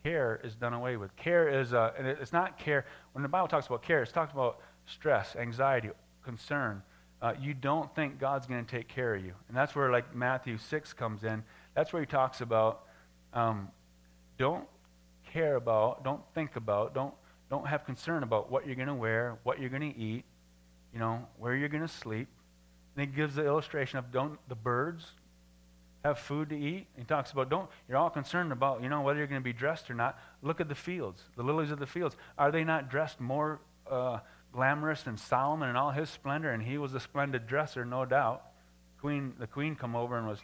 [0.03, 1.15] care is done away with.
[1.15, 4.35] Care is, uh, and it's not care, when the Bible talks about care, it's talking
[4.35, 5.89] about stress, anxiety,
[6.23, 6.83] concern.
[7.21, 9.33] Uh, you don't think God's going to take care of you.
[9.47, 11.43] And that's where, like, Matthew 6 comes in.
[11.73, 12.83] That's where he talks about
[13.33, 13.69] um,
[14.37, 14.67] don't
[15.31, 17.13] care about, don't think about, don't,
[17.49, 20.23] don't have concern about what you're going to wear, what you're going to eat,
[20.95, 22.29] you know, where you're going to sleep.
[22.95, 25.05] And he gives the illustration of don't the birds
[26.05, 26.87] have food to eat.
[26.97, 29.53] He talks about don't you're all concerned about, you know, whether you're going to be
[29.53, 30.17] dressed or not.
[30.41, 32.15] Look at the fields, the lilies of the fields.
[32.37, 33.59] Are they not dressed more
[33.91, 34.19] uh,
[34.53, 36.51] glamorous than Solomon in all his splendor?
[36.51, 38.43] And he was a splendid dresser, no doubt.
[39.01, 40.39] Queen, the queen come over and was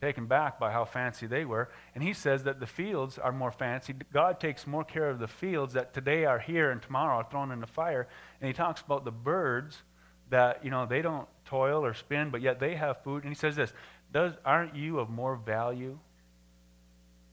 [0.00, 1.70] taken back by how fancy they were.
[1.94, 3.94] And he says that the fields are more fancy.
[4.12, 7.50] God takes more care of the fields that today are here and tomorrow are thrown
[7.50, 8.08] in the fire.
[8.40, 9.82] And he talks about the birds
[10.30, 13.22] that, you know, they don't toil or spin, but yet they have food.
[13.22, 13.72] And he says this
[14.12, 15.98] Does, Aren't you of more value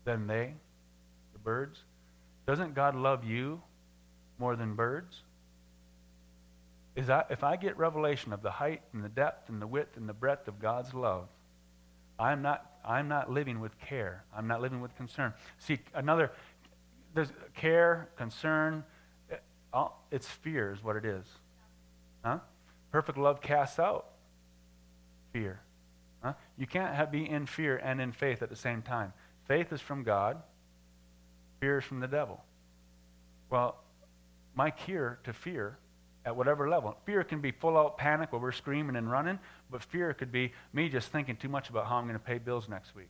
[0.05, 0.53] than they,
[1.33, 1.79] the birds?
[2.45, 3.61] Doesn't God love you
[4.37, 5.21] more than birds?
[6.95, 9.97] Is that, if I get revelation of the height and the depth and the width
[9.97, 11.27] and the breadth of God's love,
[12.19, 14.23] I'm not, I'm not living with care.
[14.35, 15.33] I'm not living with concern.
[15.59, 16.31] See, another,
[17.13, 18.83] there's care, concern,
[19.31, 19.35] eh,
[20.11, 21.25] it's fear is what it is.
[22.23, 22.39] Huh?
[22.91, 24.07] Perfect love casts out
[25.33, 25.59] fear.
[26.23, 26.33] Huh?
[26.57, 29.11] You can't have, be in fear and in faith at the same time.
[29.47, 30.41] Faith is from God,
[31.59, 32.41] fear is from the devil.
[33.49, 33.83] Well,
[34.55, 35.77] my cure to fear
[36.25, 36.95] at whatever level.
[37.05, 40.53] Fear can be full out panic where we're screaming and running, but fear could be
[40.71, 43.09] me just thinking too much about how I'm going to pay bills next week.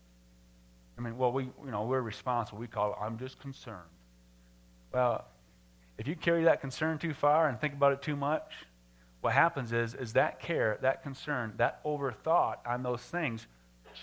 [0.97, 2.59] I mean, well, we, you know, we're responsible.
[2.59, 3.89] We call it, I'm just concerned.
[4.91, 5.25] Well,
[5.97, 8.51] if you carry that concern too far and think about it too much,
[9.21, 13.47] what happens is, is that care, that concern, that overthought on those things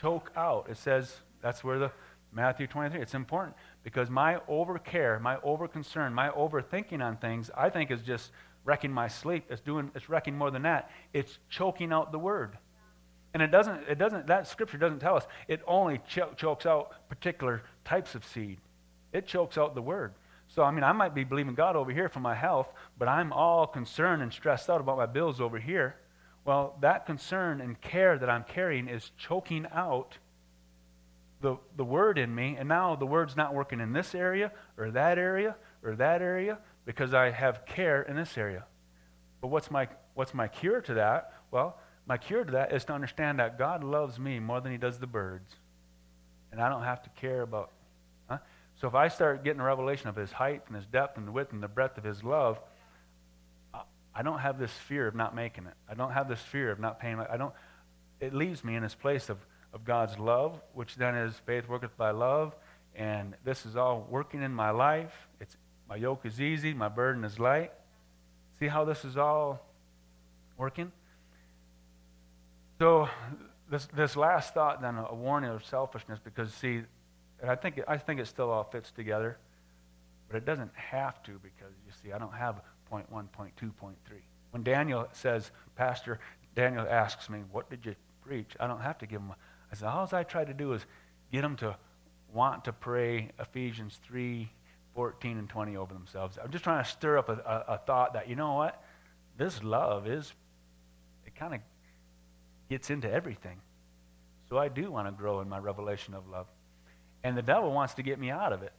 [0.01, 0.67] choke out.
[0.71, 1.93] It says, that's where the
[2.33, 7.51] Matthew 23, it's important because my over care, my over concern, my overthinking on things,
[7.57, 8.31] I think is just
[8.65, 9.45] wrecking my sleep.
[9.51, 10.91] It's doing it's wrecking more than that.
[11.13, 12.57] It's choking out the word.
[13.33, 17.09] And it doesn't it doesn't that scripture doesn't tell us it only cho- chokes out
[17.09, 18.59] particular types of seed.
[19.13, 20.15] It chokes out the word.
[20.49, 23.33] So I mean I might be believing God over here for my health, but I'm
[23.33, 25.97] all concerned and stressed out about my bills over here.
[26.45, 30.17] Well, that concern and care that I'm carrying is choking out
[31.41, 34.91] the, the word in me, and now the word's not working in this area or
[34.91, 38.65] that area or that area because I have care in this area.
[39.41, 41.33] But what's my, what's my cure to that?
[41.51, 44.79] Well, my cure to that is to understand that God loves me more than he
[44.79, 45.55] does the birds.
[46.53, 47.71] And I don't have to care about.
[48.29, 48.39] Huh?
[48.81, 51.33] So if I start getting a revelation of his height and his depth and the
[51.33, 52.59] width and the breadth of his love,
[54.15, 55.75] I don't have this fear of not making it.
[55.89, 57.21] I don't have this fear of not paying.
[57.21, 57.55] I don't.
[58.19, 59.39] It leaves me in this place of,
[59.73, 62.55] of God's love, which then is faith worketh by love,
[62.95, 65.13] and this is all working in my life.
[65.41, 65.57] It's
[65.91, 67.73] my yoke is easy, my burden is light.
[68.61, 69.67] See how this is all
[70.57, 70.93] working?
[72.79, 73.09] So,
[73.69, 76.83] this, this last thought, then, a warning of selfishness, because, see,
[77.43, 79.37] and I think, I think it still all fits together,
[80.29, 83.73] but it doesn't have to, because, you see, I don't have point one, point two,
[83.73, 84.23] point three.
[84.53, 86.21] When Daniel says, Pastor,
[86.55, 88.53] Daniel asks me, What did you preach?
[88.61, 89.33] I don't have to give him.
[89.73, 90.87] I said, All I try to do is
[91.33, 91.77] get him to
[92.33, 94.51] want to pray Ephesians 3
[94.95, 96.39] 14 and 20 over themselves.
[96.43, 98.83] I'm just trying to stir up a, a, a thought that, you know what?
[99.37, 100.33] This love is,
[101.27, 101.61] it kind of
[102.69, 103.61] gets into everything.
[104.49, 106.47] So I do want to grow in my revelation of love.
[107.23, 108.73] And the devil wants to get me out of it.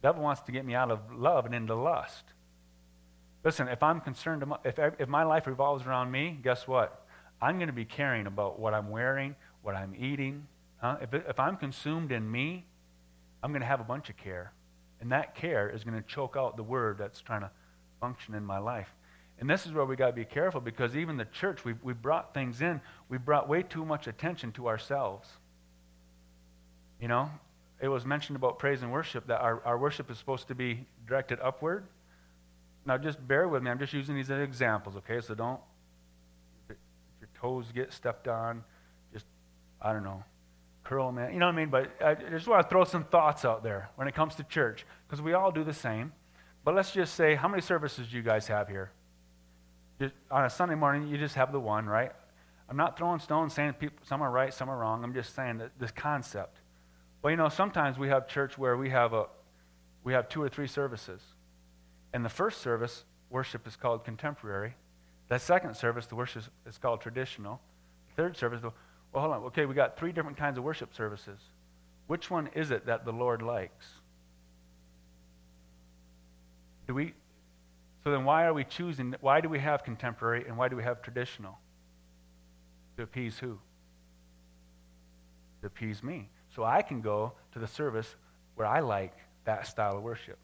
[0.00, 2.24] The devil wants to get me out of love and into lust.
[3.44, 7.06] Listen, if I'm concerned, if, if my life revolves around me, guess what?
[7.40, 10.46] I'm going to be caring about what I'm wearing, what I'm eating.
[10.80, 10.98] Huh?
[11.00, 12.66] If, if I'm consumed in me,
[13.42, 14.52] I'm going to have a bunch of care.
[15.02, 17.50] And that care is going to choke out the word that's trying to
[18.00, 18.88] function in my life.
[19.40, 21.92] And this is where we got to be careful because even the church, we we
[21.92, 25.28] brought things in, we brought way too much attention to ourselves.
[27.00, 27.30] You know,
[27.80, 30.86] it was mentioned about praise and worship that our, our worship is supposed to be
[31.08, 31.84] directed upward.
[32.86, 33.72] Now, just bear with me.
[33.72, 35.20] I'm just using these as examples, okay?
[35.20, 35.60] So don't,
[36.68, 36.76] if
[37.20, 38.62] your toes get stepped on,
[39.12, 39.26] just,
[39.80, 40.22] I don't know,
[40.84, 41.32] curl, man.
[41.32, 41.70] You know what I mean?
[41.70, 44.86] But I just want to throw some thoughts out there when it comes to church,
[45.06, 46.12] because we all do the same.
[46.64, 48.92] But let's just say, how many services do you guys have here?
[50.00, 52.12] Just, on a Sunday morning, you just have the one, right?
[52.68, 55.04] I'm not throwing stones saying people, some are right, some are wrong.
[55.04, 56.58] I'm just saying that this concept.
[57.20, 59.26] Well, you know, sometimes we have church where we have a
[60.04, 61.20] we have two or three services.
[62.12, 64.74] And the first service, worship is called contemporary.
[65.28, 67.60] The second service, the worship is called traditional.
[68.08, 68.60] The third service,
[69.12, 69.42] well, hold on.
[69.44, 71.38] Okay, we got three different kinds of worship services.
[72.06, 73.86] Which one is it that the Lord likes?
[76.86, 77.14] Do we
[78.04, 80.82] so then why are we choosing why do we have contemporary and why do we
[80.82, 81.58] have traditional?
[82.96, 83.58] To appease who?
[85.60, 86.28] To appease me.
[86.54, 88.14] So I can go to the service
[88.56, 90.38] where I like that style of worship.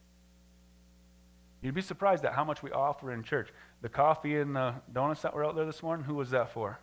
[1.60, 3.48] You'd be surprised at how much we offer in church.
[3.82, 6.78] The coffee and the donuts that were out there this morning, who was that for?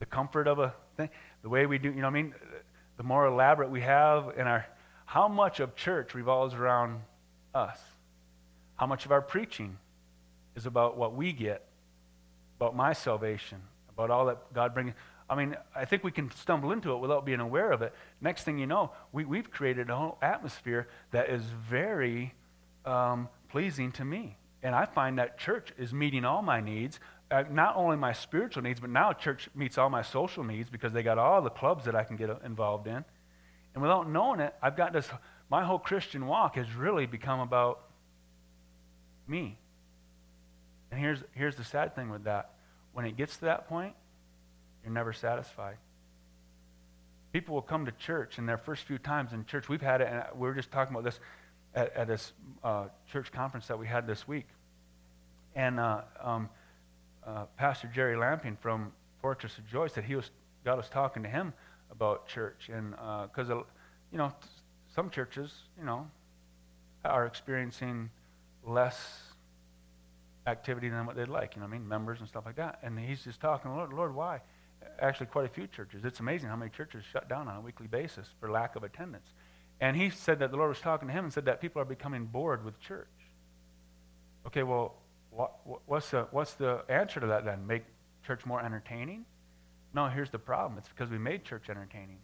[0.00, 1.10] The comfort of a thing,
[1.42, 2.34] the way we do, you know what I mean?
[2.96, 4.66] The more elaborate we have in our,
[5.06, 7.00] how much of church revolves around
[7.54, 7.78] us?
[8.76, 9.78] How much of our preaching
[10.56, 11.64] is about what we get,
[12.58, 13.58] about my salvation,
[13.90, 14.94] about all that God brings?
[15.28, 17.94] I mean, I think we can stumble into it without being aware of it.
[18.20, 22.34] Next thing you know, we, we've created a whole atmosphere that is very
[22.84, 24.36] um, pleasing to me.
[24.62, 26.98] And I find that church is meeting all my needs,
[27.30, 31.02] not only my spiritual needs, but now church meets all my social needs because they
[31.02, 33.04] got all the clubs that I can get involved in.
[33.74, 35.08] And without knowing it, I've got this,
[35.48, 37.82] my whole Christian walk has really become about
[39.28, 39.58] me.
[40.90, 42.50] And here's, here's the sad thing with that.
[42.92, 43.94] When it gets to that point,
[44.82, 45.76] you're never satisfied.
[47.32, 50.08] People will come to church, and their first few times in church, we've had it,
[50.10, 51.20] and we were just talking about this
[51.76, 52.32] at, at this
[52.64, 54.46] uh, church conference that we had this week.
[55.54, 56.48] And uh, um,
[57.26, 60.30] uh, Pastor Jerry Lamping from Fortress of Joy said he was
[60.64, 61.52] God was talking to him
[61.90, 63.62] about church, and because uh,
[64.12, 64.32] you know
[64.94, 66.08] some churches, you know,
[67.04, 68.10] are experiencing
[68.64, 69.22] less
[70.46, 71.54] activity than what they'd like.
[71.54, 71.88] You know what I mean?
[71.88, 72.80] Members and stuff like that.
[72.82, 74.40] And he's just talking, Lord, Lord, why?
[75.00, 76.04] actually quite a few churches.
[76.04, 79.26] It's amazing how many churches shut down on a weekly basis for lack of attendance.
[79.80, 81.86] And he said that the Lord was talking to him and said that people are
[81.86, 83.08] becoming bored with church.
[84.46, 84.96] Okay, well,
[85.30, 85.52] what,
[85.86, 87.66] what's, the, what's the answer to that then?
[87.66, 87.84] Make
[88.26, 89.24] church more entertaining?
[89.94, 90.78] No, here's the problem.
[90.78, 92.18] It's because we made church entertaining.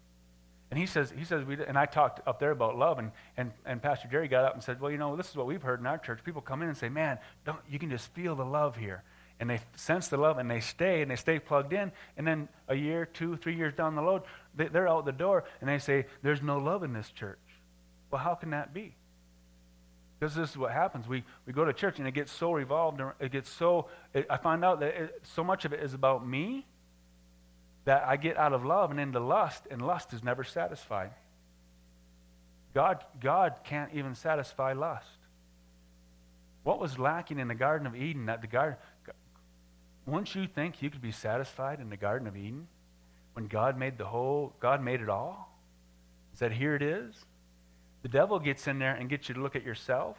[0.70, 3.52] And he says, he says we, and I talked up there about love, and, and,
[3.64, 5.78] and Pastor Jerry got up and said, well, you know, this is what we've heard
[5.78, 6.24] in our church.
[6.24, 9.04] People come in and say, man, don't, you can just feel the love here
[9.38, 11.92] and they sense the love and they stay and they stay plugged in.
[12.16, 14.22] And then a year, two, three years down the road,
[14.54, 17.38] they, they're out the door and they say, There's no love in this church.
[18.10, 18.94] Well, how can that be?
[20.18, 21.06] Because this is what happens.
[21.06, 23.00] We, we go to church and it gets so revolved.
[23.20, 26.26] It gets so, it, I find out that it, so much of it is about
[26.26, 26.66] me
[27.84, 31.10] that I get out of love and into lust, and lust is never satisfied.
[32.74, 35.06] God, God can't even satisfy lust.
[36.64, 38.26] What was lacking in the Garden of Eden?
[38.26, 38.76] That the garden,
[40.04, 42.66] wouldn't you think you could be satisfied in the Garden of Eden
[43.34, 45.56] when God made the whole, God made it all?
[46.34, 47.14] Said, here it is.
[48.06, 50.16] The devil gets in there and gets you to look at yourself,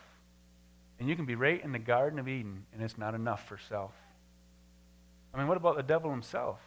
[0.99, 3.57] and you can be right in the Garden of Eden, and it's not enough for
[3.69, 3.93] self.
[5.33, 6.59] I mean, what about the devil himself?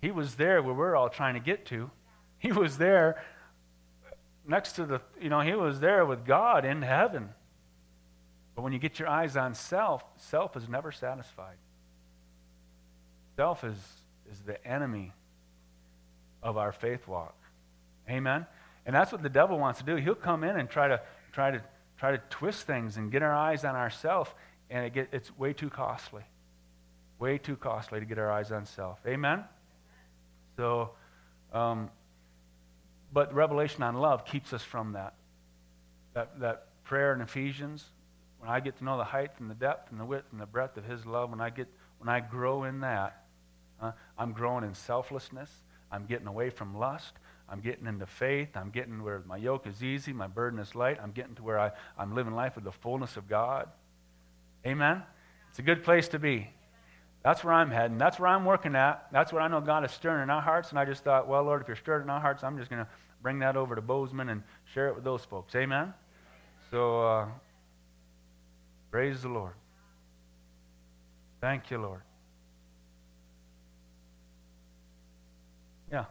[0.00, 1.90] He was there where we're all trying to get to.
[2.38, 3.20] He was there
[4.46, 7.30] next to the, you know, he was there with God in heaven.
[8.54, 11.56] But when you get your eyes on self, self is never satisfied.
[13.34, 13.76] Self is,
[14.30, 15.14] is the enemy
[16.44, 17.34] of our faith walk.
[18.08, 18.46] Amen?
[18.84, 19.96] And that's what the devil wants to do.
[19.96, 21.00] He'll come in and try to
[21.32, 21.62] try to
[21.98, 24.34] try to twist things and get our eyes on ourself,
[24.70, 26.24] and it get, it's way too costly.
[27.18, 28.98] Way too costly to get our eyes on self.
[29.06, 29.44] Amen?
[30.56, 30.90] So,
[31.52, 31.90] um,
[33.12, 35.14] but revelation on love keeps us from that.
[36.14, 37.84] That, that prayer in Ephesians,
[38.40, 40.46] when I get to know the height and the depth and the width and the
[40.46, 41.68] breadth of his love, when I get
[41.98, 43.22] when I grow in that,
[43.80, 45.48] uh, I'm growing in selflessness.
[45.92, 47.12] I'm getting away from lust.
[47.48, 48.56] I'm getting into faith.
[48.56, 50.98] I'm getting where my yoke is easy, my burden is light.
[51.02, 53.68] I'm getting to where I, I'm living life with the fullness of God.
[54.66, 55.02] Amen?
[55.50, 56.48] It's a good place to be.
[57.22, 57.98] That's where I'm heading.
[57.98, 59.06] That's where I'm working at.
[59.12, 60.70] That's what I know God is stirring in our hearts.
[60.70, 62.84] And I just thought, well, Lord, if you're stirring in our hearts, I'm just going
[62.84, 62.90] to
[63.22, 64.42] bring that over to Bozeman and
[64.74, 65.54] share it with those folks.
[65.54, 65.94] Amen?
[66.70, 67.28] So, uh,
[68.90, 69.52] praise the Lord.
[71.40, 72.00] Thank you, Lord.
[75.92, 76.06] Yeah.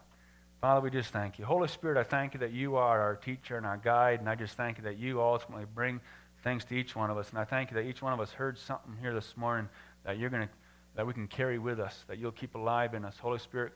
[0.62, 1.46] Father, we just thank you.
[1.46, 4.36] Holy Spirit, I thank you that you are our teacher and our guide, and I
[4.36, 6.00] just thank you that you ultimately bring
[6.44, 7.32] things to each one of us.
[7.32, 9.68] And I thank you that each one of us heard something here this morning
[10.06, 10.54] that you're going to
[10.96, 13.18] that we can carry with us, that you'll keep alive in us.
[13.18, 13.74] Holy Spirit,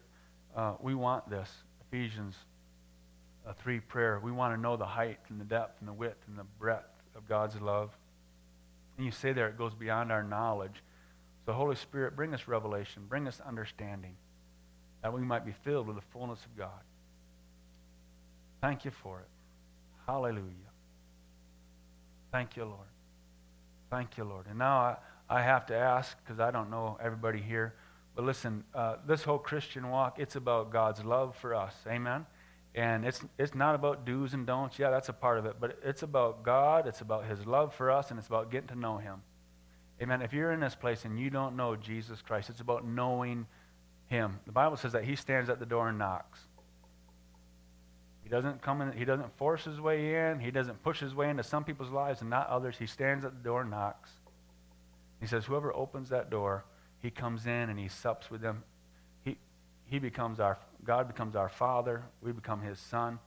[0.56, 1.50] uh, we want this.
[1.88, 2.36] Ephesians
[3.48, 4.20] uh, 3 prayer.
[4.22, 6.92] We want to know the height and the depth and the width and the breadth
[7.16, 7.98] of God's love.
[8.98, 10.84] And you say there it goes beyond our knowledge.
[11.46, 14.18] So, Holy Spirit, bring us revelation, bring us understanding,
[15.06, 16.82] that we might be filled with the fullness of God.
[18.60, 19.28] Thank you for it.
[20.08, 20.72] Hallelujah.
[22.32, 22.88] Thank you, Lord.
[23.92, 24.48] Thank you, Lord.
[24.50, 24.96] And now I,
[25.30, 27.76] I have to ask, because I don't know everybody here,
[28.16, 31.76] but listen, uh, this whole Christian walk, it's about God's love for us.
[31.86, 32.26] Amen?
[32.74, 34.80] And it's, it's not about do's and don'ts.
[34.80, 35.58] Yeah, that's a part of it.
[35.60, 38.76] But it's about God, it's about His love for us, and it's about getting to
[38.76, 39.22] know Him.
[40.02, 40.24] Amen.
[40.24, 43.46] If you're in this place and you don't know Jesus Christ, it's about knowing
[44.08, 44.40] Him.
[44.46, 46.40] The Bible says that He stands at the door and knocks.
[48.24, 51.30] He doesn't come in, He doesn't force His way in, He doesn't push His way
[51.30, 52.76] into some people's lives and not others.
[52.78, 54.12] He stands at the door and knocks.
[55.20, 56.66] He says, Whoever opens that door,
[57.00, 58.64] He comes in and He sups with them.
[59.24, 59.38] He,
[59.86, 62.04] he becomes our, God becomes our Father.
[62.22, 63.20] We become His Son.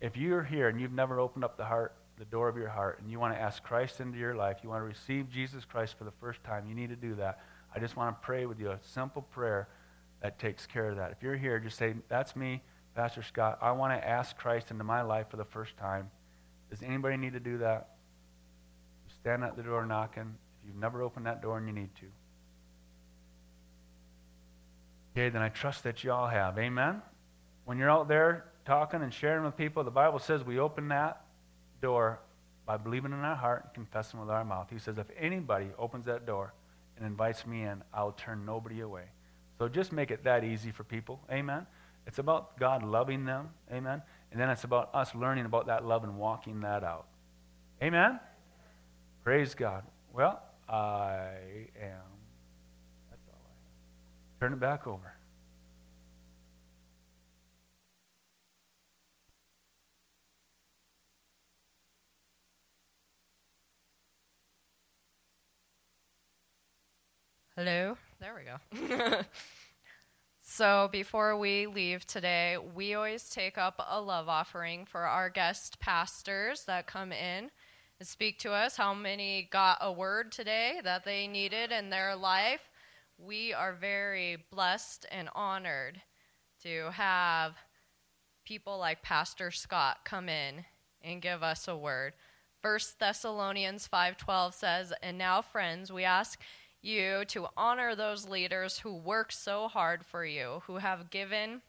[0.00, 2.98] If you're here and you've never opened up the heart the door of your heart
[3.00, 5.96] and you want to ask Christ into your life, you want to receive Jesus Christ
[5.98, 7.40] for the first time, you need to do that.
[7.74, 9.68] I just want to pray with you a simple prayer
[10.22, 11.12] that takes care of that.
[11.12, 12.62] If you're here, just say, That's me,
[12.94, 13.58] Pastor Scott.
[13.60, 16.10] I want to ask Christ into my life for the first time.
[16.70, 17.90] Does anybody need to do that?
[19.06, 20.34] You Stand at the door knocking.
[20.62, 22.06] If you've never opened that door and you need to.
[25.12, 26.58] Okay, then I trust that you all have.
[26.58, 27.00] Amen?
[27.64, 31.22] When you're out there talking and sharing with people, the Bible says we open that
[31.80, 32.20] door
[32.66, 34.68] by believing in our heart and confessing with our mouth.
[34.70, 36.52] He says, if anybody opens that door
[36.96, 39.04] and invites me in, I'll turn nobody away.
[39.58, 41.20] So just make it that easy for people.
[41.30, 41.66] Amen.
[42.06, 43.50] It's about God loving them.
[43.72, 44.02] Amen.
[44.30, 47.06] And then it's about us learning about that love and walking that out.
[47.82, 48.20] Amen.
[49.24, 49.82] Praise God.
[50.12, 51.30] Well, I
[51.80, 52.06] am.
[53.10, 54.40] That's all I have.
[54.40, 55.12] Turn it back over.
[67.56, 67.96] Hello.
[68.18, 69.20] There we go.
[70.40, 75.78] so, before we leave today, we always take up a love offering for our guest
[75.80, 77.50] pastors that come in
[77.98, 78.76] and speak to us.
[78.76, 82.70] How many got a word today that they needed in their life?
[83.18, 86.00] We are very blessed and honored
[86.62, 87.54] to have
[88.46, 90.64] people like Pastor Scott come in
[91.02, 92.14] and give us a word.
[92.62, 96.40] First Thessalonians 5:12 says, "And now friends, we ask
[96.86, 101.60] you to honor those leaders who work so hard for you, who have given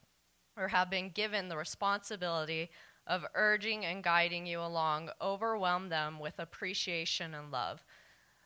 [0.56, 2.70] or have been given the responsibility
[3.06, 5.10] of urging and guiding you along.
[5.22, 7.84] Overwhelm them with appreciation and love.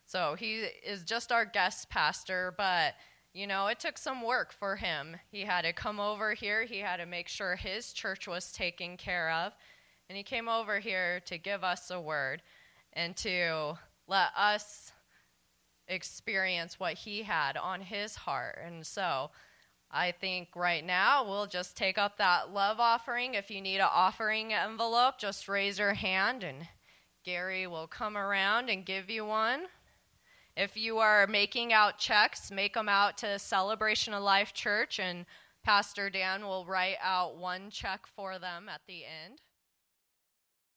[0.06, 2.96] So he is just our guest pastor, but
[3.34, 5.16] you know, it took some work for him.
[5.32, 8.98] He had to come over here, he had to make sure his church was taken
[8.98, 9.54] care of,
[10.10, 12.42] and he came over here to give us a word
[12.92, 14.91] and to let us
[15.88, 18.60] experience what he had on his heart.
[18.64, 19.32] And so
[19.90, 23.34] I think right now we'll just take up that love offering.
[23.34, 26.68] If you need an offering envelope, just raise your hand and
[27.24, 29.64] Gary will come around and give you one.
[30.58, 35.26] If you are making out checks, make them out to Celebration of Life Church, and
[35.64, 39.40] Pastor Dan will write out one check for them at the end.